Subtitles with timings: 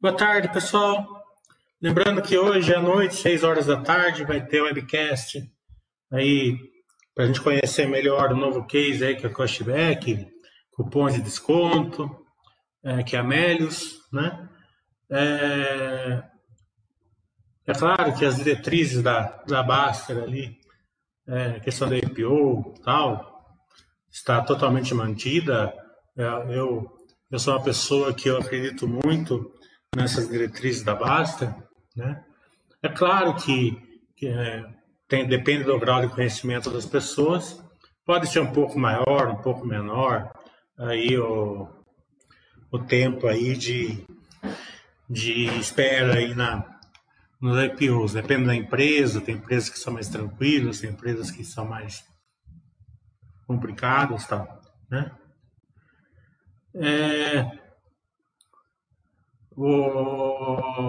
[0.00, 1.06] Boa tarde, pessoal.
[1.80, 5.42] Lembrando que hoje à noite, 6 horas da tarde, vai ter webcast
[6.10, 6.58] aí
[7.14, 10.26] para a gente conhecer melhor o novo case aí que é o cashback,
[10.72, 12.10] cupom de desconto,
[12.82, 14.48] é, que é a Melius, né?
[15.10, 16.22] É,
[17.66, 20.58] é claro que as diretrizes da, da Baster ali,
[21.26, 23.58] é, questão da IPO tal,
[24.10, 25.74] está totalmente mantida.
[26.16, 26.24] É,
[26.56, 26.93] eu,
[27.34, 29.52] eu sou uma pessoa que eu acredito muito
[29.96, 31.52] nessas diretrizes da Baster,
[31.96, 32.24] né?
[32.80, 33.76] É claro que,
[34.14, 34.64] que é,
[35.08, 37.60] tem, depende do grau de conhecimento das pessoas,
[38.06, 40.30] pode ser um pouco maior, um pouco menor,
[40.78, 41.68] aí o,
[42.70, 44.06] o tempo aí de,
[45.10, 46.64] de espera aí na,
[47.40, 48.12] nos IPOs.
[48.12, 52.04] Depende da empresa, tem empresas que são mais tranquilas, tem empresas que são mais
[53.44, 54.46] complicadas, tal,
[54.88, 55.10] né?
[56.76, 57.46] É,
[59.56, 60.84] o,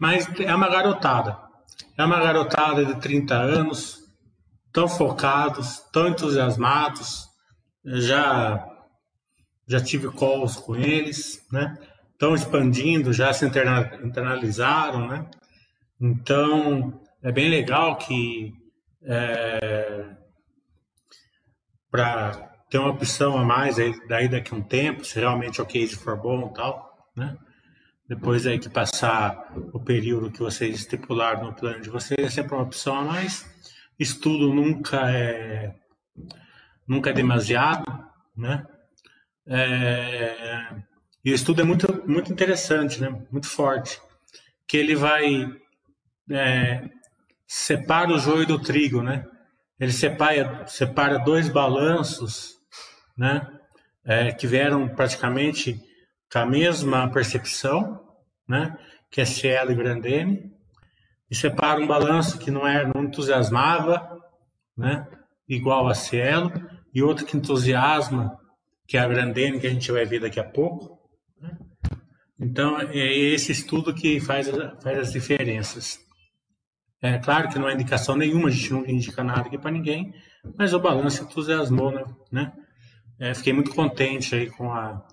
[0.00, 1.38] mas é uma garotada.
[1.96, 3.98] É uma garotada de 30 anos,
[4.72, 7.28] tão focados, tão entusiasmados.
[7.84, 8.66] Já
[9.68, 11.78] já tive calls com eles, né?
[12.12, 15.30] Estão expandindo, já se internalizaram, né?
[16.00, 18.52] Então é bem legal que
[19.02, 20.16] é,
[21.90, 25.66] para ter uma opção a mais aí, daí daqui a um tempo, se realmente o
[25.66, 27.36] case for bom e tal, né?
[28.08, 32.54] Depois aí que passar o período que vocês estipularam no plano de vocês, é sempre
[32.54, 33.44] uma opção a mais.
[33.98, 35.74] Estudo nunca é
[36.86, 37.84] nunca é demasiado,
[38.36, 38.66] né?
[39.46, 40.74] É,
[41.24, 43.10] e o estudo é muito muito interessante, né?
[43.30, 44.00] Muito forte,
[44.66, 45.52] que ele vai
[46.30, 46.88] é,
[47.46, 49.26] separa o joio do trigo, né?
[49.78, 52.59] Ele separa separa dois balanços,
[53.16, 53.46] né?
[54.04, 55.80] É, que vieram praticamente
[56.38, 58.00] a mesma percepção,
[58.48, 58.76] né,
[59.10, 60.52] que é Cielo e Grandene,
[61.30, 64.18] e separa um balanço que não é não entusiasmava,
[64.76, 65.06] né,
[65.48, 66.52] igual a Cielo,
[66.94, 68.38] e outro que entusiasma,
[68.86, 70.98] que é a Grandene, que a gente vai ver daqui a pouco.
[71.40, 71.56] Né?
[72.38, 74.48] Então, é esse estudo que faz,
[74.82, 75.98] faz as diferenças.
[77.02, 80.12] É claro que não é indicação nenhuma, a gente não indica nada aqui para ninguém,
[80.56, 81.92] mas o balanço entusiasmou,
[82.30, 82.52] né?
[83.20, 85.06] É, fiquei muito contente aí com a,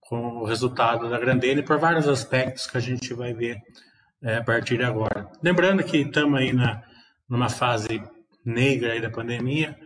[0.00, 3.62] com o resultado da Grandene por vários aspectos que a gente vai ver
[4.20, 5.30] é, a partir de agora.
[5.40, 6.82] Lembrando que estamos aí na,
[7.28, 8.02] numa fase
[8.44, 9.78] negra aí da pandemia,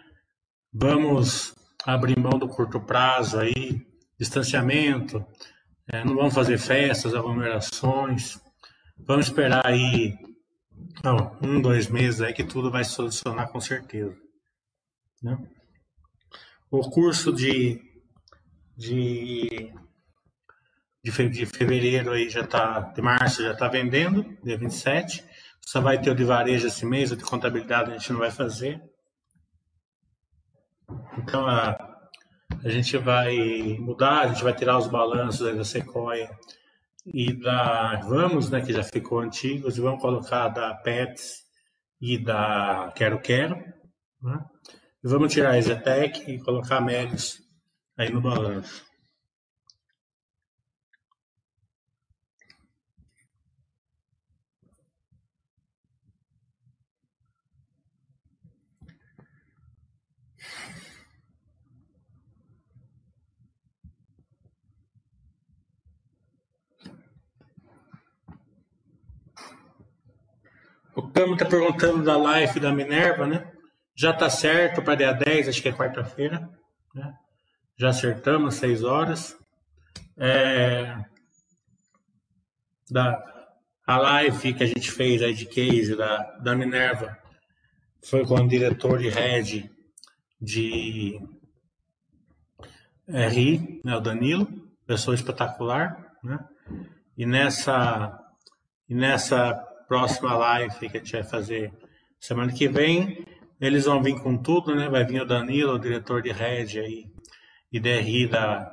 [0.73, 1.55] vamos
[1.85, 3.87] abrir mão do curto prazo aí,
[4.19, 5.23] distanciamento,
[5.93, 8.41] é, não vamos fazer festas, aglomerações,
[8.97, 10.17] vamos esperar aí
[11.43, 14.17] um, dois meses aí que tudo vai se solucionar com certeza.
[15.23, 15.37] Né?
[16.73, 17.79] O curso de,
[18.75, 19.71] de
[21.05, 25.23] de fevereiro aí já tá, de março já está vendendo, dia 27.
[25.61, 28.31] Só vai ter o de varejo esse mês, o de contabilidade a gente não vai
[28.31, 28.83] fazer.
[31.19, 31.77] Então a,
[32.65, 33.37] a gente vai
[33.79, 36.31] mudar, a gente vai tirar os balanços da Sequoia
[37.05, 41.45] e da Vamos, né, que já ficou antigos, e vamos colocar da Pets
[42.01, 43.57] e da Quero Quero.
[44.23, 44.43] Né?
[45.05, 47.43] Vamos tirar a Zetec e colocar a Melios
[47.97, 48.85] aí no balanço.
[70.95, 73.52] O Camo está perguntando da live da Minerva, né?
[74.03, 76.51] Já está certo para dia 10, acho que é quarta-feira.
[76.93, 77.15] Né?
[77.77, 79.39] Já acertamos, 6 horas.
[80.17, 80.97] É...
[82.91, 83.23] Da...
[83.87, 87.17] A live que a gente fez aí de case da, da Minerva
[88.05, 89.71] foi com o diretor de rede
[90.41, 91.21] de
[93.07, 94.49] RI, né, o Danilo,
[94.85, 96.41] pessoa espetacular, né?
[97.17, 98.19] E nessa,
[98.89, 99.55] e nessa
[99.87, 101.73] próxima live que a gente vai fazer
[102.19, 103.25] semana que vem.
[103.63, 104.89] Eles vão vir com tudo, né?
[104.89, 107.07] Vai vir o Danilo, o diretor de rede aí,
[107.73, 108.69] e DRI da,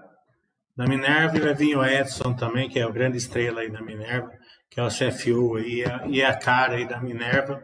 [0.76, 3.84] da Minerva, e vai vir o Edson também, que é o grande estrela aí da
[3.84, 4.32] Minerva,
[4.68, 7.62] que é o CFU aí, e é a cara aí da Minerva.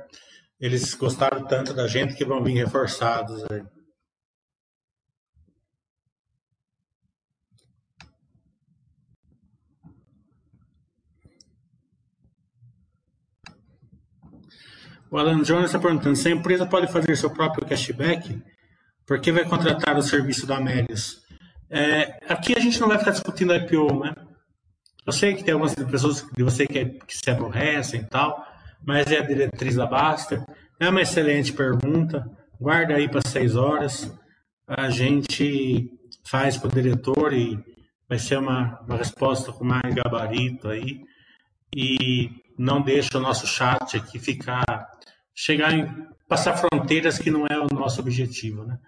[0.62, 3.64] Eles gostaram tanto da gente que vão vir reforçados aí.
[15.16, 18.38] O Alan Jones está perguntando: se a empresa pode fazer seu próprio cashback,
[19.08, 21.22] por que vai contratar o serviço da Amélios?
[21.70, 24.14] É, aqui a gente não vai ficar discutindo IPO, né?
[25.08, 28.46] Eu sei que tem algumas pessoas de você que, que se aborrecem e tal,
[28.86, 30.46] mas é a diretriz da Basta.
[30.82, 32.30] É uma excelente pergunta.
[32.60, 34.14] Guarda aí para seis horas.
[34.68, 35.92] A gente
[36.28, 37.58] faz para o diretor e
[38.10, 41.00] vai ser uma, uma resposta com mais gabarito aí.
[41.74, 44.66] E não deixa o nosso chat aqui ficar
[45.36, 45.86] chegar em
[46.28, 48.80] passar fronteiras que não é o nosso objetivo, né?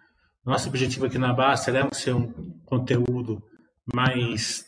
[0.46, 2.32] Nosso objetivo aqui na Basta é ser um
[2.66, 3.44] conteúdo
[3.94, 4.64] mais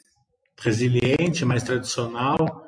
[0.59, 2.67] resiliente, mais tradicional,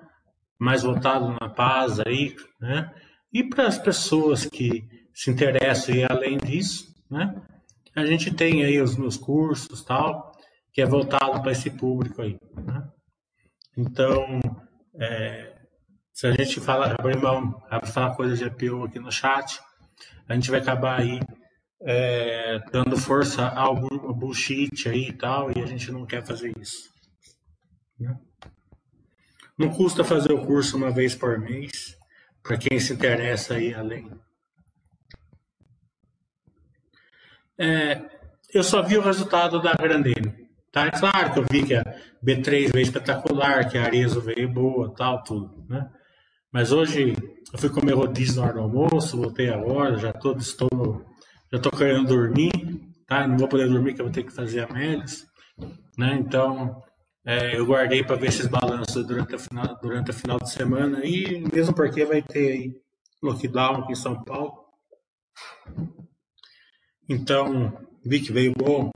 [0.58, 2.90] mais voltado na paz aí, né?
[3.34, 4.84] E para as pessoas que
[5.14, 7.36] se interessam e além disso, né?
[7.94, 10.32] A gente tem aí os meus cursos tal,
[10.72, 12.88] que é voltado para esse público aí, né?
[13.78, 14.40] Então,
[14.96, 15.51] é,
[16.14, 19.60] se a gente fala, abrir mão, falar coisas de IPO aqui no chat,
[20.28, 21.20] a gente vai acabar aí
[21.82, 26.90] é, dando força ao bullshit aí e tal, e a gente não quer fazer isso.
[28.00, 28.18] Né?
[29.58, 31.98] Não custa fazer o curso uma vez por mês,
[32.44, 34.12] para quem se interessa aí além.
[37.58, 38.02] É,
[38.54, 40.50] eu só vi o resultado da Grandene.
[40.72, 40.88] Tá?
[40.88, 41.84] É claro que eu vi que a
[42.24, 45.66] B3 veio espetacular, que a Arezo veio boa, tal, tudo.
[45.70, 45.90] Né?
[46.52, 47.16] Mas hoje
[47.54, 51.06] eu fui comer rodízio na hora do almoço, voltei agora, já tô, estou
[51.52, 52.52] já estou querendo dormir,
[53.06, 53.28] tá?
[53.28, 55.26] Não vou poder dormir, que eu vou ter que fazer amélias,
[55.98, 56.16] né?
[56.16, 56.82] Então,
[57.26, 61.06] é, eu guardei para ver esses balanços durante a, final, durante a final de semana
[61.06, 62.74] e mesmo porque vai ter aí
[63.22, 64.66] lockdown aqui em São Paulo.
[67.08, 68.90] Então, vi que veio bom.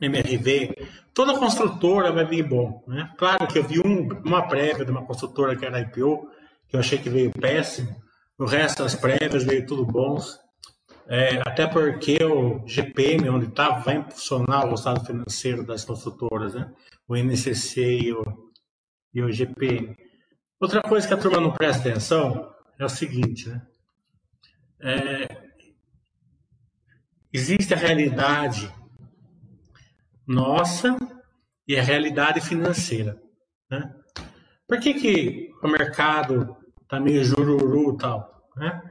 [0.00, 3.10] MRV, toda construtora vai vir bom, né?
[3.16, 6.28] Claro que eu vi um, uma prévia de uma construtora que era IPO,
[6.68, 7.94] que eu achei que veio péssimo.
[8.38, 10.38] O resto das prévias veio tudo bons.
[11.08, 16.70] É, até porque o GPM, onde está, vai impulsionar o estado financeiro das construtoras, né?
[17.06, 18.24] o NCC e o,
[19.14, 19.96] e o GPM.
[20.58, 23.62] Outra coisa que a turma não presta atenção é o seguinte, né?
[24.80, 25.46] É,
[27.32, 28.70] existe a realidade
[30.26, 30.96] nossa
[31.66, 33.20] e a realidade financeira.
[33.70, 33.94] Né?
[34.66, 38.50] Por que, que o mercado está meio jururu e tal?
[38.56, 38.90] Né?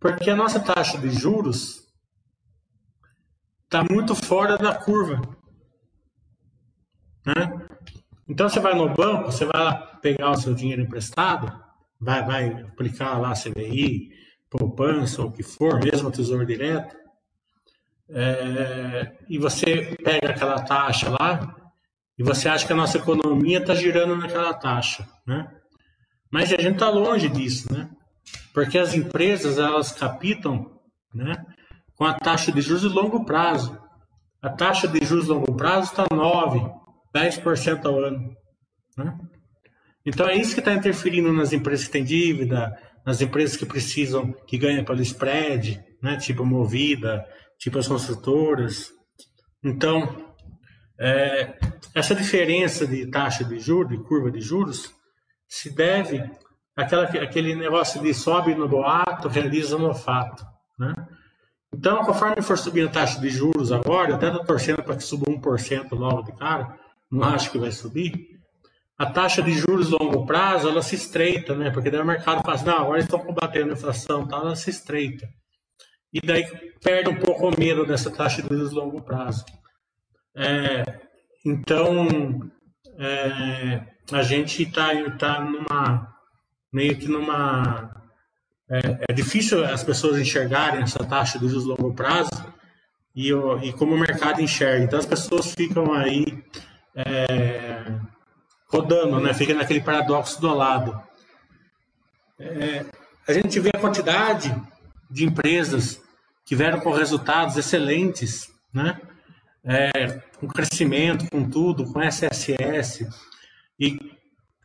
[0.00, 1.86] Porque a nossa taxa de juros
[3.64, 5.20] está muito fora da curva.
[7.26, 7.68] Né?
[8.28, 11.52] Então você vai no banco, você vai pegar o seu dinheiro emprestado,
[12.00, 14.10] vai, vai aplicar lá CDI,
[14.48, 16.96] poupança ou o que for, mesmo tesouro direto,
[18.10, 21.54] é, e você pega aquela taxa lá
[22.18, 25.46] e você acha que a nossa economia está girando naquela taxa, né?
[26.30, 27.88] Mas a gente está longe disso, né?
[28.52, 30.78] Porque as empresas elas capitam,
[31.14, 31.34] né?
[31.94, 33.78] Com a taxa de juros de longo prazo.
[34.42, 36.60] A taxa de juros de longo prazo está 9,
[37.14, 38.36] 10% ao ano.
[38.96, 39.18] Né?
[40.06, 44.32] Então é isso que está interferindo nas empresas que têm dívida, nas empresas que precisam,
[44.46, 46.16] que ganham pelo spread, né?
[46.16, 47.24] tipo Movida,
[47.58, 48.90] tipo as construtoras.
[49.62, 50.34] Então,
[50.98, 51.58] é,
[51.94, 54.92] essa diferença de taxa de juros, de curva de juros,
[55.46, 56.22] se deve
[56.76, 60.44] àquela, àquele negócio de sobe no boato, realiza no fato.
[60.78, 60.94] Né?
[61.74, 65.26] Então, conforme for subindo a taxa de juros agora, até estou torcendo para que suba
[65.26, 66.78] 1% logo de cara,
[67.10, 68.38] não acho que vai subir.
[68.96, 71.70] A taxa de juros longo prazo, ela se estreita, né?
[71.70, 74.70] Porque daí o mercado fala assim, não, agora estão combatendo a inflação, tal, ela se
[74.70, 75.28] estreita.
[76.12, 76.44] E daí
[76.82, 79.44] perde um pouco o medo dessa taxa de juros longo prazo.
[80.36, 80.84] É,
[81.44, 82.50] então,
[82.98, 84.88] é, a gente está
[85.18, 86.14] tá numa,
[86.72, 87.94] meio que numa...
[88.70, 92.30] É, é, difícil as pessoas enxergarem essa taxa de juros longo prazo
[93.14, 93.30] e,
[93.62, 94.84] e como o mercado enxerga.
[94.84, 96.24] Então, as pessoas ficam aí
[96.94, 97.98] é,
[98.70, 99.32] rodando, né?
[99.34, 101.00] fica naquele paradoxo do lado.
[102.38, 102.84] É,
[103.26, 104.54] a gente vê a quantidade
[105.10, 106.00] de empresas
[106.44, 109.00] que vieram com resultados excelentes, né?
[109.64, 113.06] É, com crescimento, com tudo, com SSS,
[113.78, 114.16] e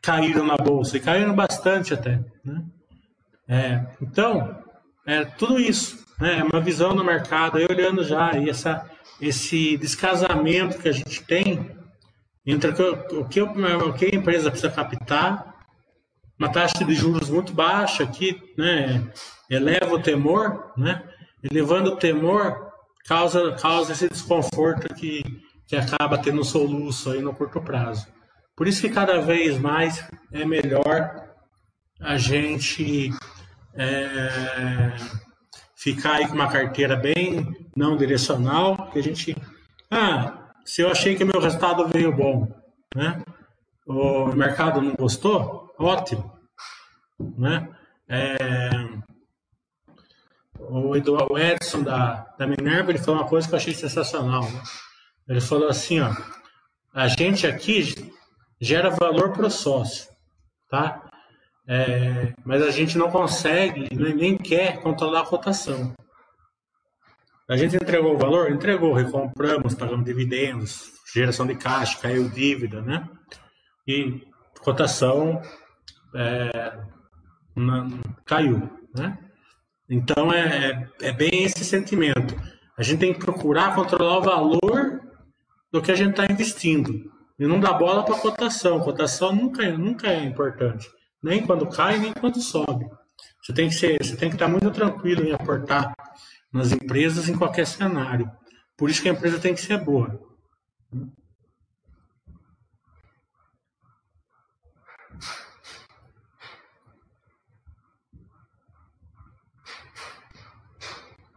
[0.01, 2.23] caíram na bolsa, e caíram bastante até.
[2.43, 2.63] Né?
[3.47, 4.63] É, então,
[5.05, 6.39] é tudo isso, né?
[6.39, 11.71] é uma visão do mercado, olhando já e essa, esse descasamento que a gente tem
[12.45, 15.52] entre o que, o que a empresa precisa captar,
[16.39, 19.07] uma taxa de juros muito baixa que né,
[19.49, 21.03] eleva o temor, né?
[21.43, 22.71] elevando o temor
[23.05, 25.23] causa, causa esse desconforto que,
[25.67, 28.07] que acaba tendo soluço aí no curto prazo.
[28.55, 31.23] Por isso que cada vez mais é melhor
[31.99, 33.11] a gente
[33.75, 34.95] é,
[35.75, 39.35] ficar aí com uma carteira bem não direcional, que a gente
[39.89, 42.47] Ah, se eu achei que meu resultado veio bom,
[42.95, 43.21] né?
[43.85, 46.31] O mercado não gostou, ótimo,
[47.19, 47.69] né?
[48.07, 48.69] É,
[50.59, 54.43] o, Eduardo, Edson da, da Minerva, ele falou uma coisa que eu achei sensacional.
[54.43, 54.61] Né?
[55.27, 56.13] Ele falou assim, ó,
[56.93, 58.11] a gente aqui
[58.59, 60.09] gera valor para o sócio,
[60.69, 61.03] tá?
[61.67, 65.93] É, mas a gente não consegue, nem quer controlar a cotação.
[67.49, 68.51] A gente entregou o valor?
[68.51, 73.07] Entregou, recompramos, pagamos dividendos, geração de caixa, caiu dívida, né?
[73.87, 74.21] E
[74.61, 75.41] cotação
[76.15, 76.77] é,
[78.25, 79.17] caiu, né?
[79.89, 82.35] Então é, é, é bem esse sentimento.
[82.77, 85.01] A gente tem que procurar controlar o valor
[85.71, 87.11] do que a gente está investindo.
[87.37, 88.79] E não dá bola para cotação.
[88.79, 90.89] Cotação nunca, nunca é importante.
[91.21, 92.85] Nem quando cai, nem quando sobe.
[93.41, 95.93] Você tem que ser, você tem que estar muito tranquilo em aportar
[96.51, 98.29] nas empresas em qualquer cenário.
[98.77, 100.19] Por isso que a empresa tem que ser boa.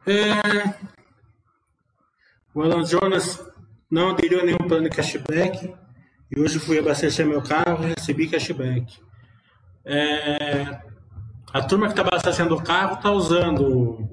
[0.07, 0.75] É...
[2.55, 3.45] O Alan Jonas
[3.91, 5.75] não aderiu a nenhum plano de cashback
[6.31, 8.99] e hoje fui abastecer meu carro e recebi cashback.
[9.85, 10.81] É...
[11.53, 14.09] A turma que está abastecendo o carro está usando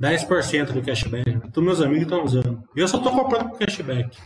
[0.00, 1.40] 10% do cashback.
[1.52, 2.62] Todos meus amigos estão usando.
[2.74, 4.16] Eu só estou comprando com cashback.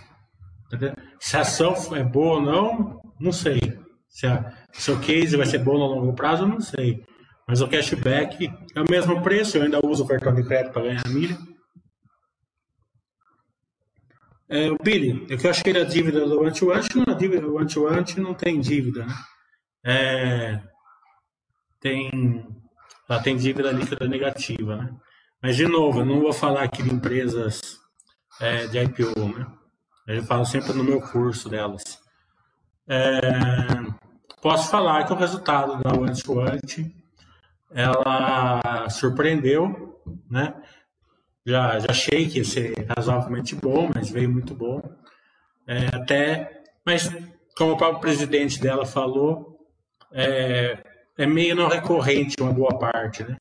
[0.66, 0.94] Entendeu?
[1.20, 3.60] Se a ação é boa ou não, não sei.
[4.08, 4.26] Se,
[4.72, 7.04] se o case vai ser bom no longo prazo, não sei.
[7.46, 10.82] Mas o cashback é o mesmo preço, eu ainda uso o cartão de crédito para
[10.82, 11.38] ganhar milha.
[14.48, 18.34] É, o Billy, que eu achei da dívida do anti-ante, não, dívida, o anti-ante não
[18.34, 19.14] tem dívida, né?
[19.86, 20.60] É,
[21.80, 22.46] tem,
[23.08, 24.94] ela tem dívida líquida negativa, né?
[25.42, 27.78] Mas, de novo, eu não vou falar aqui de empresas
[28.40, 29.46] é, de IPO, né?
[30.06, 31.82] Eu falo sempre no meu curso delas.
[32.86, 33.20] É,
[34.40, 36.94] posso falar que o resultado da anti-ante
[37.74, 40.00] ela surpreendeu,
[40.30, 40.54] né?
[41.44, 44.80] Já, já achei que ia ser razoavelmente bom, mas veio muito bom.
[45.66, 47.10] É, até, mas
[47.56, 49.58] como o próprio presidente dela falou,
[50.12, 50.78] é,
[51.18, 53.36] é meio não recorrente uma boa parte, né?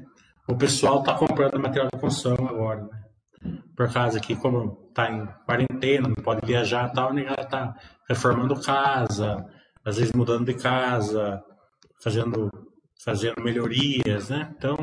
[0.48, 3.04] O pessoal está comprando material de construção agora, né?
[3.76, 7.76] Por causa que, como está em quarentena, não pode viajar e tal, a negada está
[8.10, 9.46] reformando casa,
[9.86, 11.42] às vezes mudando de casa,
[12.02, 12.50] fazendo
[13.04, 14.54] fazendo melhorias, né?
[14.58, 14.78] Então,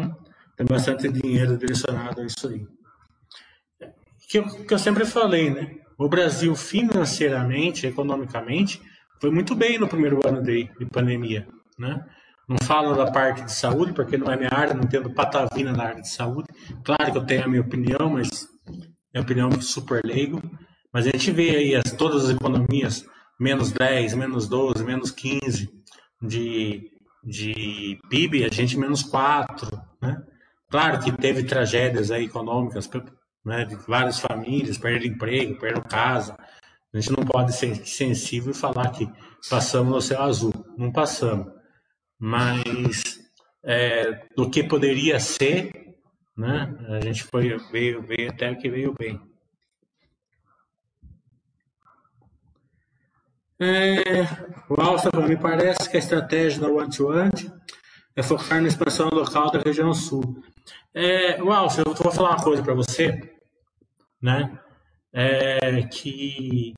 [0.56, 2.66] tem bastante dinheiro direcionado a isso aí.
[4.28, 5.76] Que eu, que eu sempre falei, né?
[5.98, 8.80] O Brasil, financeiramente, economicamente,
[9.20, 11.46] foi muito bem no primeiro ano de, de pandemia,
[11.78, 12.04] né?
[12.48, 15.84] Não falo da parte de saúde, porque não é minha área, não tendo patavina na
[15.84, 16.48] área de saúde.
[16.84, 18.28] Claro que eu tenho a minha opinião, mas
[19.14, 20.42] minha opinião é super leigo.
[20.92, 23.04] Mas a gente vê aí as, todas as economias,
[23.38, 25.68] menos 10, menos 12, menos 15
[26.20, 26.90] de
[27.22, 29.68] de PIB, a gente menos 4,
[30.00, 30.22] né?
[30.70, 32.88] Claro que teve tragédias aí econômicas,
[33.44, 36.36] né, de várias famílias, perderam emprego, perderam casa.
[36.94, 39.08] A gente não pode ser sensível e falar que
[39.48, 40.52] passamos no céu azul.
[40.78, 41.46] Não passamos.
[42.18, 43.18] Mas
[43.64, 45.72] é, do que poderia ser,
[46.36, 49.20] né, a gente foi, veio, veio até que veio bem.
[53.62, 54.22] É,
[54.70, 57.30] o Alfa, me parece que a estratégia da One-to-One
[58.16, 60.42] é focar na expansão local da região sul.
[60.94, 63.20] É, o Alfa, eu vou falar uma coisa para você,
[64.22, 64.58] né?
[65.12, 66.74] É, que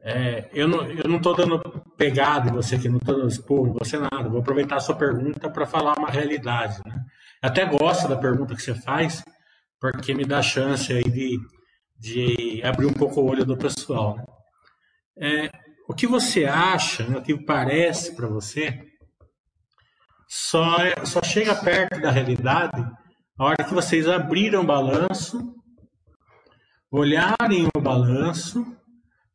[0.00, 1.58] é, eu não eu não estou dando
[1.96, 4.28] pegada em você aqui, não estou dando expor você nada.
[4.28, 6.80] Vou aproveitar a sua pergunta para falar uma realidade.
[6.86, 6.94] Né?
[7.42, 9.24] Até gosto da pergunta que você faz,
[9.80, 11.38] porque me dá chance aí de,
[11.98, 14.16] de abrir um pouco o olho do pessoal.
[14.16, 14.24] Né?
[15.18, 15.61] É,
[15.92, 18.86] o que você acha, né, o que parece para você,
[20.26, 22.82] só, é, só chega perto da realidade
[23.38, 25.54] a hora que vocês abriram o balanço,
[26.90, 28.64] olharem o balanço,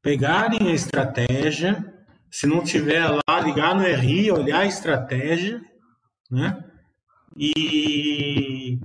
[0.01, 1.93] pegarem a estratégia,
[2.31, 5.61] se não tiver lá, ligar no RI, olhar a estratégia,
[6.31, 6.63] né?
[7.35, 8.79] E,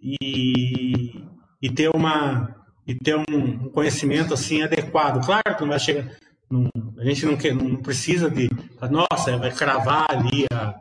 [0.00, 1.26] e,
[1.60, 5.24] e ter uma e ter um conhecimento assim adequado.
[5.24, 6.06] Claro que não vai chegar,
[6.50, 8.48] não, a gente não, quer, não precisa de,
[8.90, 10.74] nossa, vai cravar ali a,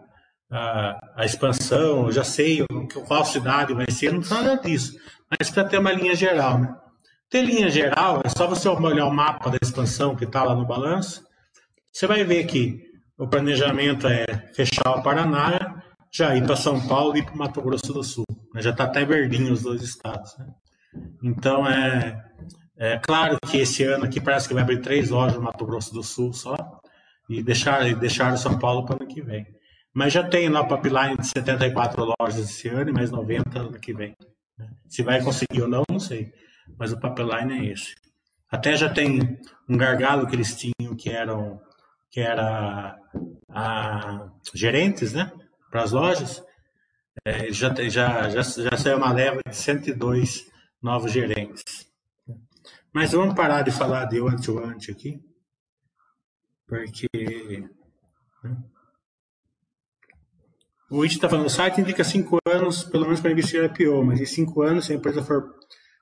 [0.52, 2.66] a, a expansão, eu já sei
[3.08, 4.96] qual cidade vai ser, não precisa nada disso.
[5.30, 6.76] Mas para ter uma linha geral, né?
[7.30, 10.68] Ter linha geral, é só você olhar o mapa da expansão que está lá no
[10.68, 11.24] balanço,
[11.92, 12.80] você vai ver que
[13.18, 17.92] o planejamento é fechar o Paraná, já ir para São Paulo e para Mato Grosso
[17.92, 18.26] do Sul.
[18.58, 20.38] Já está até verdinho os dois estados.
[20.38, 20.46] Né?
[21.24, 22.24] Então, é,
[22.78, 25.94] É claro que esse ano aqui parece que vai abrir três lojas no Mato Grosso
[25.94, 26.56] do Sul só,
[27.30, 29.46] e deixar, deixar São Paulo para o ano que vem.
[29.94, 33.94] Mas já tem lá pipeline de 74 lojas esse ano e mais 90 ano que
[33.94, 34.16] vem.
[34.90, 36.34] Se vai conseguir ou não, não sei.
[36.78, 37.94] Mas o pipeline é esse.
[38.50, 39.40] Até já tem
[39.70, 41.62] um gargalo que eles tinham que eram
[42.10, 42.96] que era
[43.50, 45.32] a, gerentes, né,
[45.72, 46.44] para as lojas.
[47.26, 50.46] É, já, já, já, já saiu uma leva de 102
[50.82, 51.64] novos gerentes.
[52.94, 55.20] Mas vamos parar de falar de one-to-one aqui,
[56.68, 57.08] porque
[58.44, 58.64] né?
[60.90, 64.06] o IT está falando, o site indica cinco anos, pelo menos para investir em IPO,
[64.06, 65.56] mas em cinco anos, se a empresa for,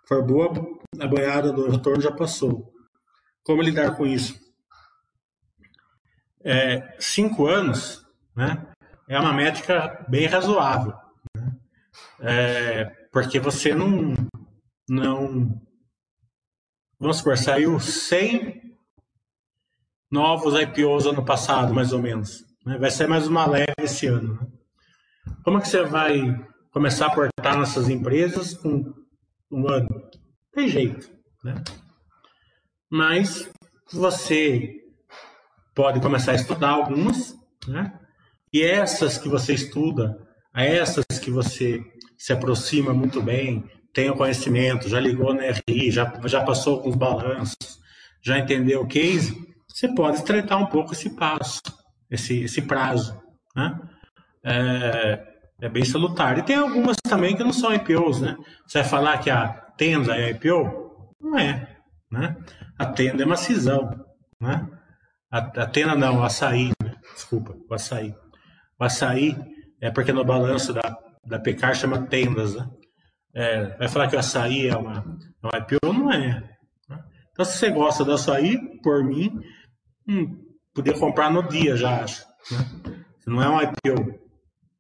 [0.06, 0.52] for boa,
[1.00, 2.74] a boiada do retorno já passou.
[3.44, 4.38] Como lidar com isso?
[6.44, 8.06] É, cinco anos
[8.36, 8.68] né,
[9.08, 10.94] é uma métrica bem razoável,
[11.36, 11.56] né?
[12.20, 14.14] é, porque você não,
[14.90, 15.62] não.
[17.02, 18.62] Vamos supor, saiu 100
[20.12, 22.46] novos IPOs ano passado, mais ou menos.
[22.64, 22.78] Né?
[22.78, 24.36] Vai ser mais uma leve esse ano.
[24.36, 24.48] Né?
[25.44, 26.22] Como é que você vai
[26.70, 28.94] começar a portar nessas empresas com
[29.52, 29.90] um ano?
[30.54, 31.10] Tem jeito,
[31.44, 31.56] né?
[32.88, 33.50] Mas
[33.92, 34.76] você
[35.74, 37.36] pode começar a estudar algumas,
[37.68, 38.00] né?
[38.54, 40.20] E essas que você estuda,
[40.54, 41.84] essas que você
[42.16, 46.90] se aproxima muito bem, tem o conhecimento, já ligou no RI, já, já passou com
[46.90, 47.80] os balanços,
[48.22, 49.36] já entendeu o case,
[49.68, 51.62] você pode estreitar um pouco esse passo,
[52.10, 53.20] esse, esse prazo.
[53.56, 53.80] Né?
[54.44, 55.28] É,
[55.62, 56.38] é bem salutar.
[56.38, 58.38] E tem algumas também que não são IPOs, né?
[58.66, 61.14] Você vai falar que a tenda é IPO?
[61.20, 61.78] Não é,
[62.12, 62.36] né?
[62.78, 63.90] A tenda é uma cisão,
[64.40, 64.68] né?
[65.32, 66.96] A, a tenda não, o açaí, né?
[67.14, 68.14] desculpa, o açaí.
[68.80, 69.38] O açaí
[69.80, 72.68] é porque no balanço da, da Pecar chama tendas, né?
[73.34, 75.94] É, vai falar que o açaí é uma, é uma IPO?
[75.94, 76.44] Não é.
[76.90, 77.04] Né?
[77.32, 79.42] Então, se você gosta do açaí, por mim,
[80.08, 82.26] hum, podia comprar no dia, já acho.
[82.52, 83.04] Né?
[83.26, 84.20] Não é um IPO.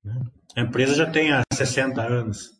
[0.03, 0.21] Né?
[0.55, 2.51] A empresa já tem há 60 anos,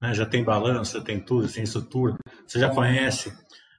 [0.00, 0.14] né?
[0.14, 3.32] já tem balanço, já tem tudo, tem estrutura, você já conhece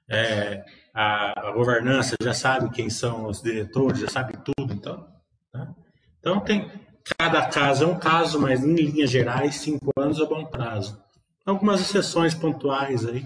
[0.08, 4.72] é, a, a, governança, já sabe quem são os diretores, já sabe tudo.
[4.72, 5.08] Então,
[5.52, 5.74] né?
[6.20, 6.70] então tem
[7.18, 11.00] cada caso é um caso, mas em linhas gerais, cinco anos é bom prazo.
[11.46, 13.24] Algumas exceções pontuais aí,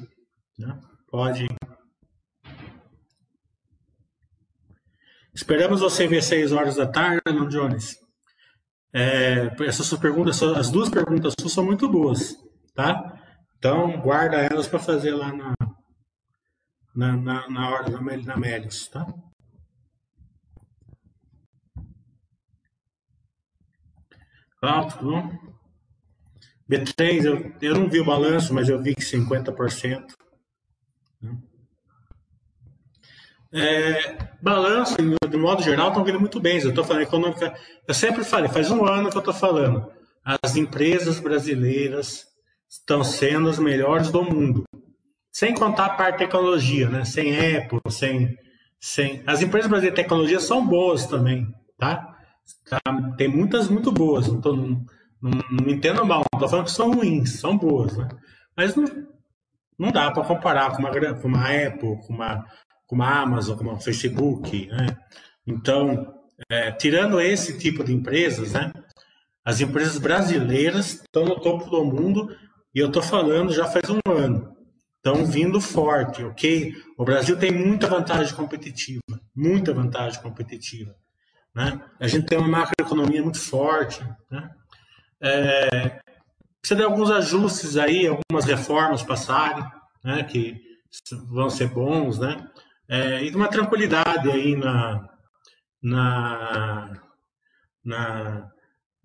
[0.58, 0.78] né?
[1.10, 1.48] pode
[5.34, 7.96] Esperamos você ver seis horas da tarde, não, Jones?
[8.92, 12.36] É, essas perguntas, as duas perguntas suas são muito boas,
[12.74, 13.18] tá?
[13.56, 15.54] Então, guarda elas para fazer lá na,
[16.94, 19.06] na, na, na hora da na Melios, tá?
[24.60, 25.59] Pronto, bom.
[26.70, 30.04] B3, eu, eu não vi o balanço, mas eu vi que 50%.
[31.20, 31.36] Né?
[33.52, 36.60] É, balanço, de modo geral, estão vindo muito bem.
[36.60, 37.52] Eu estou falando econômica.
[37.88, 39.90] Eu sempre falei, faz um ano que eu estou falando.
[40.24, 42.26] As empresas brasileiras
[42.68, 44.62] estão sendo as melhores do mundo.
[45.32, 47.04] Sem contar a parte de tecnologia, né?
[47.04, 48.36] Sem Apple, sem.
[48.78, 49.24] sem...
[49.26, 52.16] As empresas brasileiras de tecnologia são boas também, tá?
[52.68, 52.80] tá?
[53.16, 54.28] Tem muitas muito boas.
[54.28, 54.56] Não, tô,
[55.22, 58.08] não, não me entendo mal, não estou falando que são ruins, são boas, né?
[58.56, 58.84] Mas não,
[59.78, 62.46] não dá para comparar com uma, com uma Apple, com uma
[62.90, 64.96] como a Amazon, como o Facebook, né?
[65.46, 66.12] Então,
[66.50, 68.72] é, tirando esse tipo de empresas, né?
[69.44, 72.36] As empresas brasileiras estão no topo do mundo
[72.74, 74.56] e eu estou falando já faz um ano.
[74.96, 76.74] Estão vindo forte, ok?
[76.98, 79.00] O Brasil tem muita vantagem competitiva,
[79.34, 80.94] muita vantagem competitiva.
[81.54, 81.80] Né?
[81.98, 84.04] A gente tem uma macroeconomia muito forte.
[84.30, 84.50] Né?
[85.22, 86.00] É,
[86.60, 89.64] precisa de alguns ajustes aí, algumas reformas passarem,
[90.04, 90.22] né?
[90.24, 90.60] que
[91.28, 92.48] vão ser bons, né?
[92.90, 95.08] é, e uma tranquilidade aí na,
[95.80, 97.00] na,
[97.84, 98.50] na,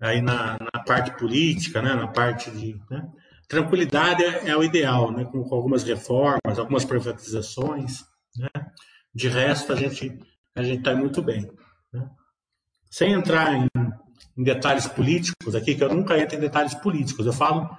[0.02, 2.82] aí na, na parte política, né, na parte de.
[2.90, 3.08] Né?
[3.48, 8.04] Tranquilidade é, é, o ideal, né, com, com, algumas reformas, algumas privatizações.
[8.36, 8.50] Né?
[9.14, 10.18] De resto, a gente
[10.56, 11.48] a gente está muito bem.
[11.94, 12.10] Né?
[12.90, 13.68] Sem entrar em,
[14.38, 17.70] em detalhes políticos aqui, que eu nunca entro em detalhes políticos, eu falo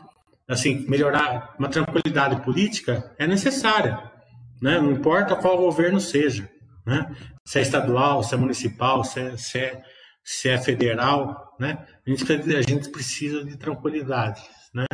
[0.49, 4.16] assim, melhorar uma tranquilidade política é necessária
[4.61, 4.81] né?
[4.81, 6.49] não importa qual governo seja,
[6.85, 7.14] né?
[7.44, 9.83] se é estadual, se é municipal, se é, se é,
[10.25, 11.87] se é federal, né?
[12.07, 14.42] a, gente, a gente precisa de tranquilidade.
[14.75, 14.87] Né?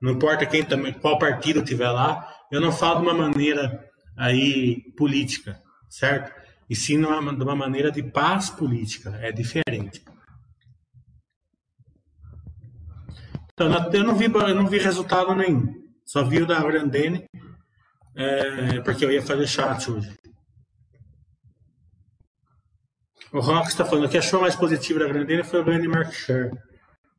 [0.00, 3.84] Não importa quem também, qual partido tiver lá, eu não falo de uma maneira
[4.16, 6.32] aí política, certo?
[6.68, 10.02] E sim de uma, maneira de paz política, é diferente.
[13.58, 15.74] Então, eu não vi, eu não vi resultado nenhum.
[16.06, 17.24] Só vi o da Grandene
[18.14, 20.16] é, porque eu ia fazer chat hoje.
[23.32, 26.14] O Rox está falando que achou mais positivo da Grandene foi o ganho de market
[26.14, 26.52] share.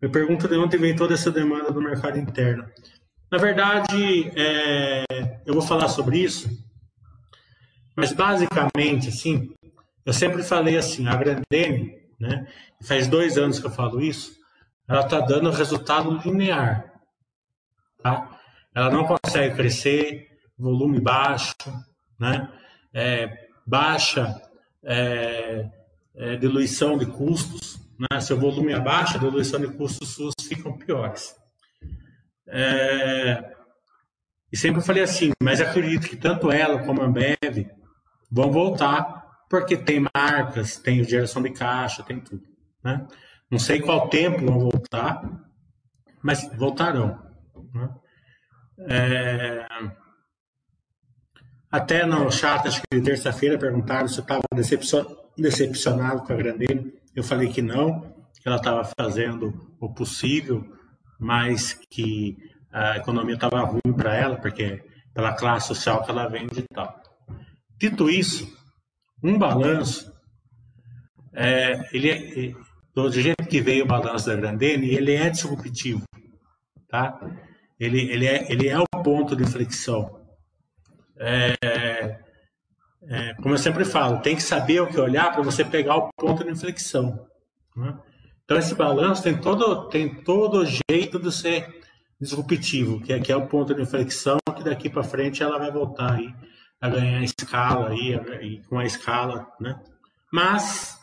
[0.01, 2.65] Me pergunta de onde vem toda essa demanda do mercado interno.
[3.29, 5.03] Na verdade, é,
[5.45, 6.49] eu vou falar sobre isso,
[7.97, 9.53] mas basicamente, assim,
[10.05, 12.47] eu sempre falei assim, a Grandene, né,
[12.81, 14.38] faz dois anos que eu falo isso,
[14.89, 16.91] ela está dando resultado linear.
[18.01, 18.39] Tá?
[18.73, 21.53] Ela não consegue crescer, volume baixo,
[22.19, 22.51] né?
[22.91, 24.41] É, baixa
[24.83, 25.69] é,
[26.15, 27.79] é, diluição de custos.
[27.99, 28.19] Né?
[28.19, 31.35] Se o volume é baixo, a diluição de custos suas ficam piores.
[32.47, 33.43] É,
[34.51, 37.69] e sempre falei assim, mas acredito que tanto ela como a Ambev
[38.31, 42.41] vão voltar, porque tem marcas, tem geração de caixa, tem tudo.
[42.83, 43.07] Né?
[43.49, 45.21] Não sei qual tempo vão voltar,
[46.21, 47.19] mas voltarão.
[47.73, 47.89] Né?
[48.87, 49.67] É...
[51.71, 54.41] Até no chat, acho que terça-feira, perguntaram se eu estava
[55.37, 56.93] decepcionado com a Grandene.
[57.15, 58.01] Eu falei que não,
[58.41, 60.65] que ela estava fazendo o possível,
[61.19, 62.37] mas que
[62.71, 64.83] a economia estava ruim para ela, porque
[65.13, 66.99] pela classe social que ela vende e tal.
[67.77, 68.51] Dito isso,
[69.23, 70.11] um balanço,
[71.33, 72.53] é, ele é,
[72.93, 76.03] do jeito que veio o balanço da Grandene, ele é disruptivo,
[76.87, 77.19] tá?
[77.79, 80.19] Ele, ele, é, ele é o ponto de inflexão.
[81.17, 81.55] É,
[83.03, 86.09] é, como eu sempre falo, tem que saber o que olhar para você pegar o
[86.15, 87.27] ponto de inflexão.
[87.75, 87.97] Né?
[88.43, 91.81] Então esse balanço tem todo tem todo jeito de ser
[92.19, 95.71] disruptivo, que é, que é o ponto de inflexão que daqui para frente ela vai
[95.71, 96.33] voltar aí
[96.81, 99.81] a ganhar escala aí, e com a escala, né?
[100.31, 100.97] Mas,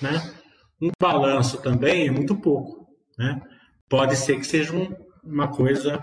[0.00, 0.41] né?
[0.82, 3.40] Um balanço também é muito pouco, né?
[3.88, 4.92] Pode ser que seja um,
[5.22, 6.00] uma coisa